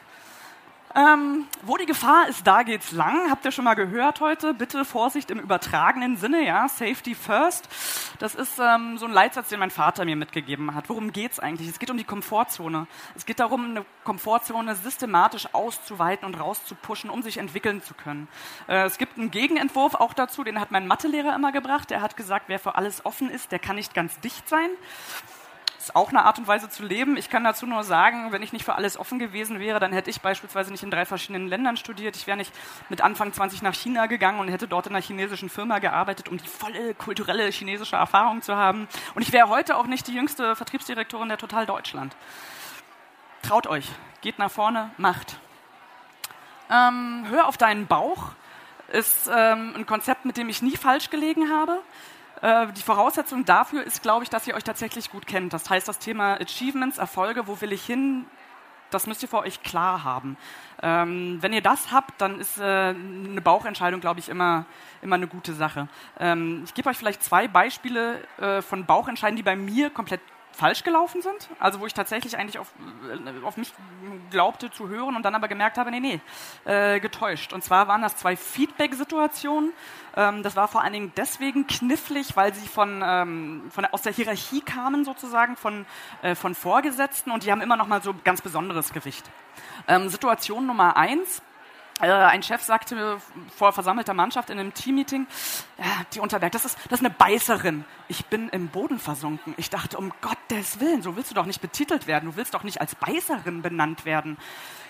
Ähm, 0.93 1.45
wo 1.61 1.77
die 1.77 1.85
Gefahr 1.85 2.27
ist, 2.27 2.45
da 2.45 2.63
geht's 2.63 2.91
lang. 2.91 3.29
Habt 3.29 3.45
ihr 3.45 3.51
schon 3.51 3.63
mal 3.63 3.75
gehört 3.75 4.19
heute? 4.19 4.53
Bitte 4.53 4.83
Vorsicht 4.83 5.31
im 5.31 5.39
übertragenen 5.39 6.17
Sinne, 6.17 6.45
ja. 6.45 6.67
Safety 6.67 7.15
first. 7.15 7.69
Das 8.19 8.35
ist 8.35 8.59
ähm, 8.59 8.97
so 8.97 9.05
ein 9.05 9.13
Leitsatz, 9.13 9.47
den 9.47 9.59
mein 9.59 9.71
Vater 9.71 10.03
mir 10.03 10.17
mitgegeben 10.17 10.75
hat. 10.75 10.89
Worum 10.89 11.13
geht's 11.13 11.39
eigentlich? 11.39 11.69
Es 11.69 11.79
geht 11.79 11.91
um 11.91 11.97
die 11.97 12.03
Komfortzone. 12.03 12.87
Es 13.15 13.25
geht 13.25 13.39
darum, 13.39 13.69
eine 13.69 13.85
Komfortzone 14.03 14.75
systematisch 14.75 15.53
auszuweiten 15.53 16.25
und 16.25 16.37
rauszupushen, 16.37 17.09
um 17.09 17.21
sich 17.21 17.37
entwickeln 17.37 17.81
zu 17.81 17.93
können. 17.93 18.27
Äh, 18.67 18.83
es 18.85 18.97
gibt 18.97 19.17
einen 19.17 19.31
Gegenentwurf 19.31 19.95
auch 19.95 20.13
dazu, 20.13 20.43
den 20.43 20.59
hat 20.59 20.71
mein 20.71 20.87
Mathelehrer 20.87 21.33
immer 21.33 21.53
gebracht. 21.53 21.89
Der 21.89 22.01
hat 22.01 22.17
gesagt, 22.17 22.45
wer 22.47 22.59
für 22.59 22.75
alles 22.75 23.05
offen 23.05 23.29
ist, 23.29 23.53
der 23.53 23.59
kann 23.59 23.77
nicht 23.77 23.93
ganz 23.93 24.19
dicht 24.19 24.49
sein 24.49 24.69
ist 25.81 25.95
auch 25.95 26.09
eine 26.09 26.25
Art 26.25 26.39
und 26.39 26.47
Weise 26.47 26.69
zu 26.69 26.83
leben. 26.83 27.17
Ich 27.17 27.29
kann 27.29 27.43
dazu 27.43 27.65
nur 27.65 27.83
sagen, 27.83 28.31
wenn 28.31 28.41
ich 28.41 28.53
nicht 28.53 28.65
für 28.65 28.75
alles 28.75 28.97
offen 28.97 29.19
gewesen 29.19 29.59
wäre, 29.59 29.79
dann 29.79 29.93
hätte 29.93 30.09
ich 30.09 30.21
beispielsweise 30.21 30.71
nicht 30.71 30.83
in 30.83 30.91
drei 30.91 31.05
verschiedenen 31.05 31.47
Ländern 31.47 31.77
studiert. 31.77 32.15
Ich 32.15 32.27
wäre 32.27 32.37
nicht 32.37 32.53
mit 32.89 33.01
Anfang 33.01 33.33
20 33.33 33.61
nach 33.61 33.73
China 33.73 34.05
gegangen 34.05 34.39
und 34.39 34.47
hätte 34.47 34.67
dort 34.67 34.87
in 34.87 34.95
einer 34.95 35.03
chinesischen 35.03 35.49
Firma 35.49 35.79
gearbeitet, 35.79 36.29
um 36.29 36.37
die 36.37 36.47
volle 36.47 36.93
kulturelle 36.93 37.49
chinesische 37.49 37.95
Erfahrung 37.95 38.41
zu 38.41 38.55
haben. 38.55 38.87
Und 39.15 39.21
ich 39.21 39.33
wäre 39.33 39.49
heute 39.49 39.77
auch 39.77 39.87
nicht 39.87 40.07
die 40.07 40.13
jüngste 40.13 40.55
Vertriebsdirektorin 40.55 41.29
der 41.29 41.37
Total 41.37 41.65
Deutschland. 41.65 42.15
Traut 43.41 43.67
euch, 43.67 43.87
geht 44.21 44.39
nach 44.39 44.51
vorne, 44.51 44.91
macht. 44.97 45.39
Ähm, 46.69 47.25
hör 47.29 47.47
auf 47.47 47.57
deinen 47.57 47.87
Bauch 47.87 48.31
ist 48.91 49.29
ähm, 49.33 49.73
ein 49.75 49.85
Konzept, 49.85 50.25
mit 50.25 50.37
dem 50.37 50.49
ich 50.49 50.61
nie 50.61 50.75
falsch 50.75 51.09
gelegen 51.09 51.49
habe. 51.49 51.79
Äh, 52.41 52.67
die 52.73 52.81
Voraussetzung 52.81 53.45
dafür 53.45 53.83
ist, 53.83 54.01
glaube 54.01 54.23
ich, 54.23 54.29
dass 54.29 54.47
ihr 54.47 54.55
euch 54.55 54.63
tatsächlich 54.63 55.11
gut 55.11 55.27
kennt. 55.27 55.53
Das 55.53 55.69
heißt, 55.69 55.87
das 55.87 55.99
Thema 55.99 56.39
Achievements, 56.41 56.97
Erfolge, 56.97 57.47
wo 57.47 57.59
will 57.61 57.71
ich 57.71 57.85
hin, 57.85 58.25
das 58.89 59.07
müsst 59.07 59.23
ihr 59.23 59.29
vor 59.29 59.41
euch 59.41 59.63
klar 59.63 60.03
haben. 60.03 60.37
Ähm, 60.81 61.37
wenn 61.41 61.53
ihr 61.53 61.61
das 61.61 61.91
habt, 61.91 62.19
dann 62.19 62.39
ist 62.39 62.57
äh, 62.57 62.63
eine 62.63 63.41
Bauchentscheidung, 63.41 64.01
glaube 64.01 64.19
ich, 64.19 64.29
immer, 64.29 64.65
immer 65.01 65.15
eine 65.15 65.27
gute 65.27 65.53
Sache. 65.53 65.87
Ähm, 66.19 66.63
ich 66.65 66.73
gebe 66.73 66.89
euch 66.89 66.97
vielleicht 66.97 67.23
zwei 67.23 67.47
Beispiele 67.47 68.21
äh, 68.37 68.61
von 68.61 68.85
Bauchentscheidungen, 68.85 69.37
die 69.37 69.43
bei 69.43 69.55
mir 69.55 69.89
komplett 69.89 70.21
falsch 70.53 70.83
gelaufen 70.83 71.21
sind, 71.21 71.49
also 71.59 71.79
wo 71.79 71.85
ich 71.85 71.93
tatsächlich 71.93 72.37
eigentlich 72.37 72.59
auf, 72.59 72.71
äh, 73.09 73.45
auf 73.45 73.57
mich 73.57 73.73
glaubte 74.29 74.69
zu 74.69 74.89
hören 74.89 75.15
und 75.15 75.23
dann 75.23 75.35
aber 75.35 75.47
gemerkt 75.47 75.77
habe, 75.77 75.91
nee, 75.91 75.99
nee, 75.99 76.21
äh, 76.65 76.99
getäuscht. 76.99 77.53
Und 77.53 77.63
zwar 77.63 77.87
waren 77.87 78.01
das 78.01 78.17
zwei 78.17 78.35
Feedback-Situationen. 78.35 79.73
Ähm, 80.15 80.43
das 80.43 80.55
war 80.55 80.67
vor 80.67 80.81
allen 80.81 80.93
Dingen 80.93 81.13
deswegen 81.15 81.67
knifflig, 81.67 82.35
weil 82.35 82.53
sie 82.53 82.67
von, 82.67 83.01
ähm, 83.03 83.63
von 83.71 83.85
aus 83.85 84.01
der 84.01 84.13
Hierarchie 84.13 84.61
kamen 84.61 85.05
sozusagen, 85.05 85.55
von, 85.55 85.85
äh, 86.21 86.35
von 86.35 86.55
Vorgesetzten 86.55 87.31
und 87.31 87.43
die 87.43 87.51
haben 87.51 87.61
immer 87.61 87.77
noch 87.77 87.87
mal 87.87 88.01
so 88.01 88.13
ganz 88.23 88.41
besonderes 88.41 88.93
Gewicht. 88.93 89.29
Ähm, 89.87 90.09
Situation 90.09 90.67
Nummer 90.67 90.97
eins, 90.97 91.41
ein 92.09 92.41
Chef 92.41 92.63
sagte 92.63 93.17
vor 93.55 93.73
versammelter 93.73 94.13
Mannschaft 94.13 94.49
in 94.49 94.59
einem 94.59 94.73
Teammeeting, 94.73 95.27
ja, 95.77 95.85
die 96.13 96.19
Unterberg, 96.19 96.51
das 96.51 96.65
ist, 96.65 96.77
das 96.89 96.99
ist 96.99 97.05
eine 97.05 97.13
Beißerin. 97.13 97.85
Ich 98.07 98.25
bin 98.25 98.49
im 98.49 98.69
Boden 98.69 98.99
versunken. 98.99 99.53
Ich 99.57 99.69
dachte, 99.69 99.97
um 99.97 100.11
Gottes 100.21 100.79
Willen, 100.79 101.01
so 101.01 101.15
willst 101.15 101.31
du 101.31 101.35
doch 101.35 101.45
nicht 101.45 101.61
betitelt 101.61 102.07
werden. 102.07 102.31
Du 102.31 102.35
willst 102.35 102.53
doch 102.53 102.63
nicht 102.63 102.81
als 102.81 102.95
Beißerin 102.95 103.61
benannt 103.61 104.05
werden. 104.05 104.37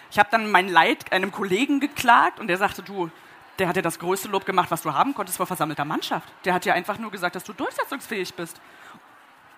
Ich 0.10 0.20
habe 0.20 0.30
dann 0.32 0.52
mein 0.52 0.70
Leid 0.70 1.12
einem 1.12 1.32
Kollegen 1.32 1.80
geklagt 1.80 2.40
und 2.40 2.48
der 2.48 2.58
sagte, 2.58 2.82
du, 2.82 3.10
der 3.60 3.68
hat 3.68 3.76
dir 3.76 3.82
das 3.82 4.00
größte 4.00 4.28
Lob 4.28 4.46
gemacht, 4.46 4.72
was 4.72 4.82
du 4.82 4.94
haben 4.94 5.14
konntest 5.14 5.38
vor 5.38 5.48
versammelter 5.48 5.86
Mannschaft. 5.86 6.28
Der 6.46 6.54
hat 6.54 6.66
dir 6.66 6.74
einfach 6.74 6.98
nur 6.98 7.12
gesagt, 7.12 7.36
dass 7.36 7.44
du 7.44 7.54
durchsetzungsfähig 7.54 8.34
bist. 8.34 8.60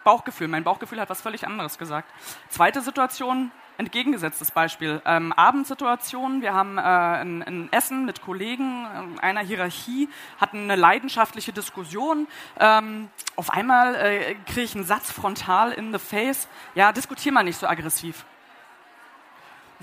Bauchgefühl. 0.03 0.47
Mein 0.47 0.63
Bauchgefühl 0.63 0.99
hat 0.99 1.09
was 1.09 1.21
völlig 1.21 1.47
anderes 1.47 1.77
gesagt. 1.77 2.09
Zweite 2.49 2.81
Situation, 2.81 3.51
entgegengesetztes 3.77 4.51
Beispiel. 4.51 5.01
Ähm, 5.05 5.33
Abendsituation, 5.33 6.41
wir 6.41 6.53
haben 6.53 6.77
äh, 6.77 6.81
ein, 6.81 7.43
ein, 7.43 7.71
Essen 7.71 8.05
mit 8.05 8.21
Kollegen 8.21 8.85
äh, 9.17 9.21
einer 9.21 9.41
Hierarchie, 9.41 10.09
hatten 10.39 10.63
eine 10.63 10.75
leidenschaftliche 10.75 11.53
Diskussion. 11.53 12.27
Ähm, 12.59 13.09
auf 13.35 13.49
einmal 13.49 13.95
äh, 13.95 14.35
kriege 14.45 14.61
ich 14.61 14.75
einen 14.75 14.85
Satz 14.85 15.11
frontal 15.11 15.71
in 15.71 15.91
the 15.91 15.99
face. 15.99 16.47
Ja, 16.75 16.91
diskutier 16.91 17.31
mal 17.31 17.43
nicht 17.43 17.59
so 17.59 17.67
aggressiv. 17.67 18.25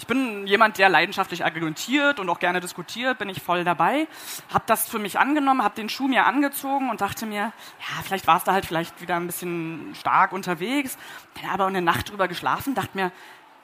Ich 0.00 0.06
bin 0.06 0.46
jemand, 0.46 0.78
der 0.78 0.88
leidenschaftlich 0.88 1.44
argumentiert 1.44 2.20
und 2.20 2.30
auch 2.30 2.38
gerne 2.38 2.60
diskutiert, 2.60 3.18
bin 3.18 3.28
ich 3.28 3.42
voll 3.42 3.64
dabei. 3.64 4.08
Hab 4.50 4.66
das 4.66 4.88
für 4.88 4.98
mich 4.98 5.18
angenommen, 5.18 5.62
hab 5.62 5.74
den 5.74 5.90
Schuh 5.90 6.08
mir 6.08 6.24
angezogen 6.24 6.88
und 6.88 7.02
dachte 7.02 7.26
mir, 7.26 7.52
ja, 7.52 8.02
vielleicht 8.02 8.26
war 8.26 8.38
es 8.38 8.44
da 8.44 8.54
halt 8.54 8.64
vielleicht 8.64 9.02
wieder 9.02 9.16
ein 9.16 9.26
bisschen 9.26 9.94
stark 9.94 10.32
unterwegs. 10.32 10.96
Dann 11.34 11.50
aber 11.50 11.66
eine 11.66 11.82
Nacht 11.82 12.10
drüber 12.10 12.28
geschlafen, 12.28 12.74
dachte 12.74 12.96
mir, 12.96 13.12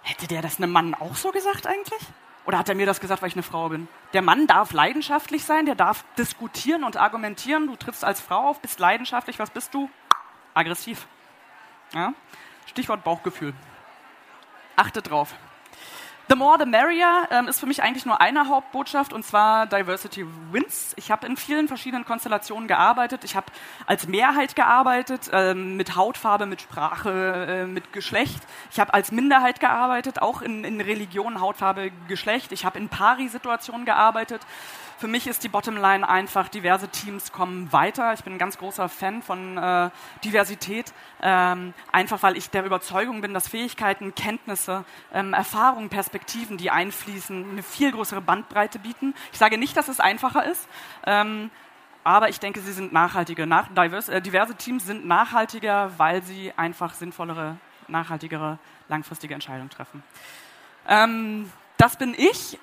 hätte 0.06 0.28
der 0.28 0.40
das 0.40 0.58
einem 0.58 0.70
Mann 0.70 0.94
auch 0.94 1.16
so 1.16 1.32
gesagt 1.32 1.66
eigentlich? 1.66 2.00
Oder 2.46 2.58
hat 2.58 2.68
er 2.68 2.76
mir 2.76 2.86
das 2.86 3.00
gesagt, 3.00 3.22
weil 3.22 3.28
ich 3.28 3.34
eine 3.34 3.42
Frau 3.42 3.68
bin? 3.68 3.88
Der 4.12 4.22
Mann 4.22 4.46
darf 4.46 4.72
leidenschaftlich 4.72 5.44
sein, 5.44 5.66
der 5.66 5.74
darf 5.74 6.04
diskutieren 6.16 6.84
und 6.84 6.96
argumentieren. 6.96 7.66
Du 7.66 7.74
trittst 7.74 8.04
als 8.04 8.20
Frau 8.20 8.50
auf, 8.50 8.60
bist 8.60 8.78
leidenschaftlich. 8.78 9.40
Was 9.40 9.50
bist 9.50 9.74
du? 9.74 9.90
Aggressiv. 10.54 11.08
Ja? 11.92 12.14
Stichwort 12.66 13.02
Bauchgefühl. 13.02 13.52
Achtet 14.76 15.10
drauf. 15.10 15.34
The 16.28 16.34
more 16.34 16.58
the 16.58 16.66
merrier 16.66 17.28
ähm, 17.30 17.46
ist 17.46 17.60
für 17.60 17.66
mich 17.66 17.84
eigentlich 17.84 18.04
nur 18.04 18.20
eine 18.20 18.48
Hauptbotschaft 18.48 19.12
und 19.12 19.24
zwar 19.24 19.66
Diversity 19.66 20.26
wins. 20.50 20.92
Ich 20.96 21.12
habe 21.12 21.24
in 21.24 21.36
vielen 21.36 21.68
verschiedenen 21.68 22.04
Konstellationen 22.04 22.66
gearbeitet. 22.66 23.22
Ich 23.22 23.36
habe 23.36 23.46
als 23.86 24.08
Mehrheit 24.08 24.56
gearbeitet, 24.56 25.30
ähm, 25.32 25.76
mit 25.76 25.94
Hautfarbe, 25.94 26.46
mit 26.46 26.62
Sprache, 26.62 27.10
äh, 27.48 27.66
mit 27.66 27.92
Geschlecht. 27.92 28.40
Ich 28.72 28.80
habe 28.80 28.92
als 28.92 29.12
Minderheit 29.12 29.60
gearbeitet, 29.60 30.20
auch 30.20 30.42
in, 30.42 30.64
in 30.64 30.80
Religion, 30.80 31.40
Hautfarbe, 31.40 31.92
Geschlecht. 32.08 32.50
Ich 32.50 32.64
habe 32.64 32.76
in 32.76 32.88
Pari-Situationen 32.88 33.86
gearbeitet. 33.86 34.40
Für 34.98 35.08
mich 35.08 35.26
ist 35.26 35.44
die 35.44 35.48
Bottomline 35.48 36.08
einfach, 36.08 36.48
diverse 36.48 36.88
Teams 36.88 37.30
kommen 37.30 37.70
weiter. 37.70 38.14
Ich 38.14 38.24
bin 38.24 38.34
ein 38.34 38.38
ganz 38.38 38.56
großer 38.56 38.88
Fan 38.88 39.20
von 39.20 39.58
äh, 39.58 39.90
Diversität, 40.24 40.94
ähm, 41.22 41.74
einfach 41.92 42.22
weil 42.22 42.38
ich 42.38 42.48
der 42.48 42.64
Überzeugung 42.64 43.20
bin, 43.20 43.34
dass 43.34 43.46
Fähigkeiten, 43.46 44.14
Kenntnisse, 44.14 44.86
ähm, 45.12 45.34
Erfahrungen, 45.34 45.90
Perspektiven, 45.90 46.56
die 46.56 46.70
einfließen, 46.70 47.50
eine 47.50 47.62
viel 47.62 47.92
größere 47.92 48.22
Bandbreite 48.22 48.78
bieten. 48.78 49.14
Ich 49.32 49.38
sage 49.38 49.58
nicht, 49.58 49.76
dass 49.76 49.88
es 49.88 50.00
einfacher 50.00 50.50
ist. 50.50 50.66
Ähm, 51.04 51.50
aber 52.02 52.30
ich 52.30 52.40
denke, 52.40 52.60
sie 52.60 52.72
sind 52.72 52.94
nachhaltiger. 52.94 53.44
Nach, 53.44 53.68
diverse, 53.68 54.14
äh, 54.14 54.22
diverse 54.22 54.54
Teams 54.54 54.86
sind 54.86 55.04
nachhaltiger, 55.04 55.90
weil 55.98 56.22
sie 56.22 56.54
einfach 56.56 56.94
sinnvollere, 56.94 57.58
nachhaltigere, 57.86 58.58
langfristige 58.88 59.34
Entscheidungen 59.34 59.68
treffen. 59.68 60.02
Ähm, 60.88 61.52
das 61.76 61.96
bin 61.96 62.14
ich 62.16 62.58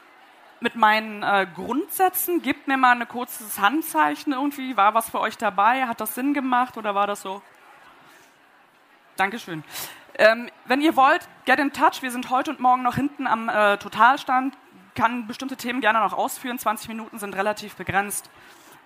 mit 0.63 0.76
meinen 0.76 1.21
äh, 1.21 1.45
Grundsätzen. 1.54 2.41
Gebt 2.41 2.67
mir 2.67 2.78
mal 2.78 2.99
ein 2.99 3.08
kurzes 3.08 3.60
Handzeichen 3.60 4.34
irgendwie. 4.34 4.76
War 4.78 4.93
was 4.95 5.10
für 5.10 5.19
euch 5.19 5.38
dabei? 5.38 5.86
Hat 5.86 6.02
das 6.02 6.15
Sinn 6.15 6.34
gemacht 6.34 6.78
oder 6.78 6.95
war 6.95 7.06
das 7.06 7.21
so? 7.21 7.41
Dankeschön. 9.17 9.63
Ähm, 10.15 10.49
wenn 10.65 10.82
ihr 10.82 10.95
wollt, 10.95 11.28
get 11.45 11.60
in 11.60 11.73
touch. 11.73 12.02
Wir 12.02 12.12
sind 12.12 12.30
heute 12.30 12.49
und 12.49 12.60
morgen 12.60 12.82
noch 12.82 12.95
hinten 12.95 13.28
am 13.28 13.49
äh, 13.49 13.78
Totalstand. 13.78 14.58
Kann 14.95 15.28
bestimmte 15.28 15.58
Themen 15.58 15.82
gerne 15.82 15.99
noch 15.99 16.13
ausführen. 16.13 16.58
20 16.58 16.88
Minuten 16.88 17.19
sind 17.19 17.36
relativ 17.36 17.76
begrenzt. 17.76 18.30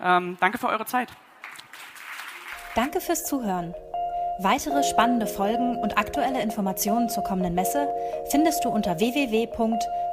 Ähm, 0.02 0.38
danke 0.40 0.58
für 0.58 0.68
eure 0.68 0.86
Zeit. 0.86 1.10
Danke 2.76 3.02
fürs 3.02 3.26
Zuhören. 3.26 3.76
Weitere 4.40 4.84
spannende 4.84 5.28
Folgen 5.28 5.78
und 5.78 5.98
aktuelle 5.98 6.42
Informationen 6.42 7.10
zur 7.10 7.24
kommenden 7.24 7.56
Messe 7.56 7.88
findest 8.30 8.64
du 8.66 8.70
unter 8.70 9.00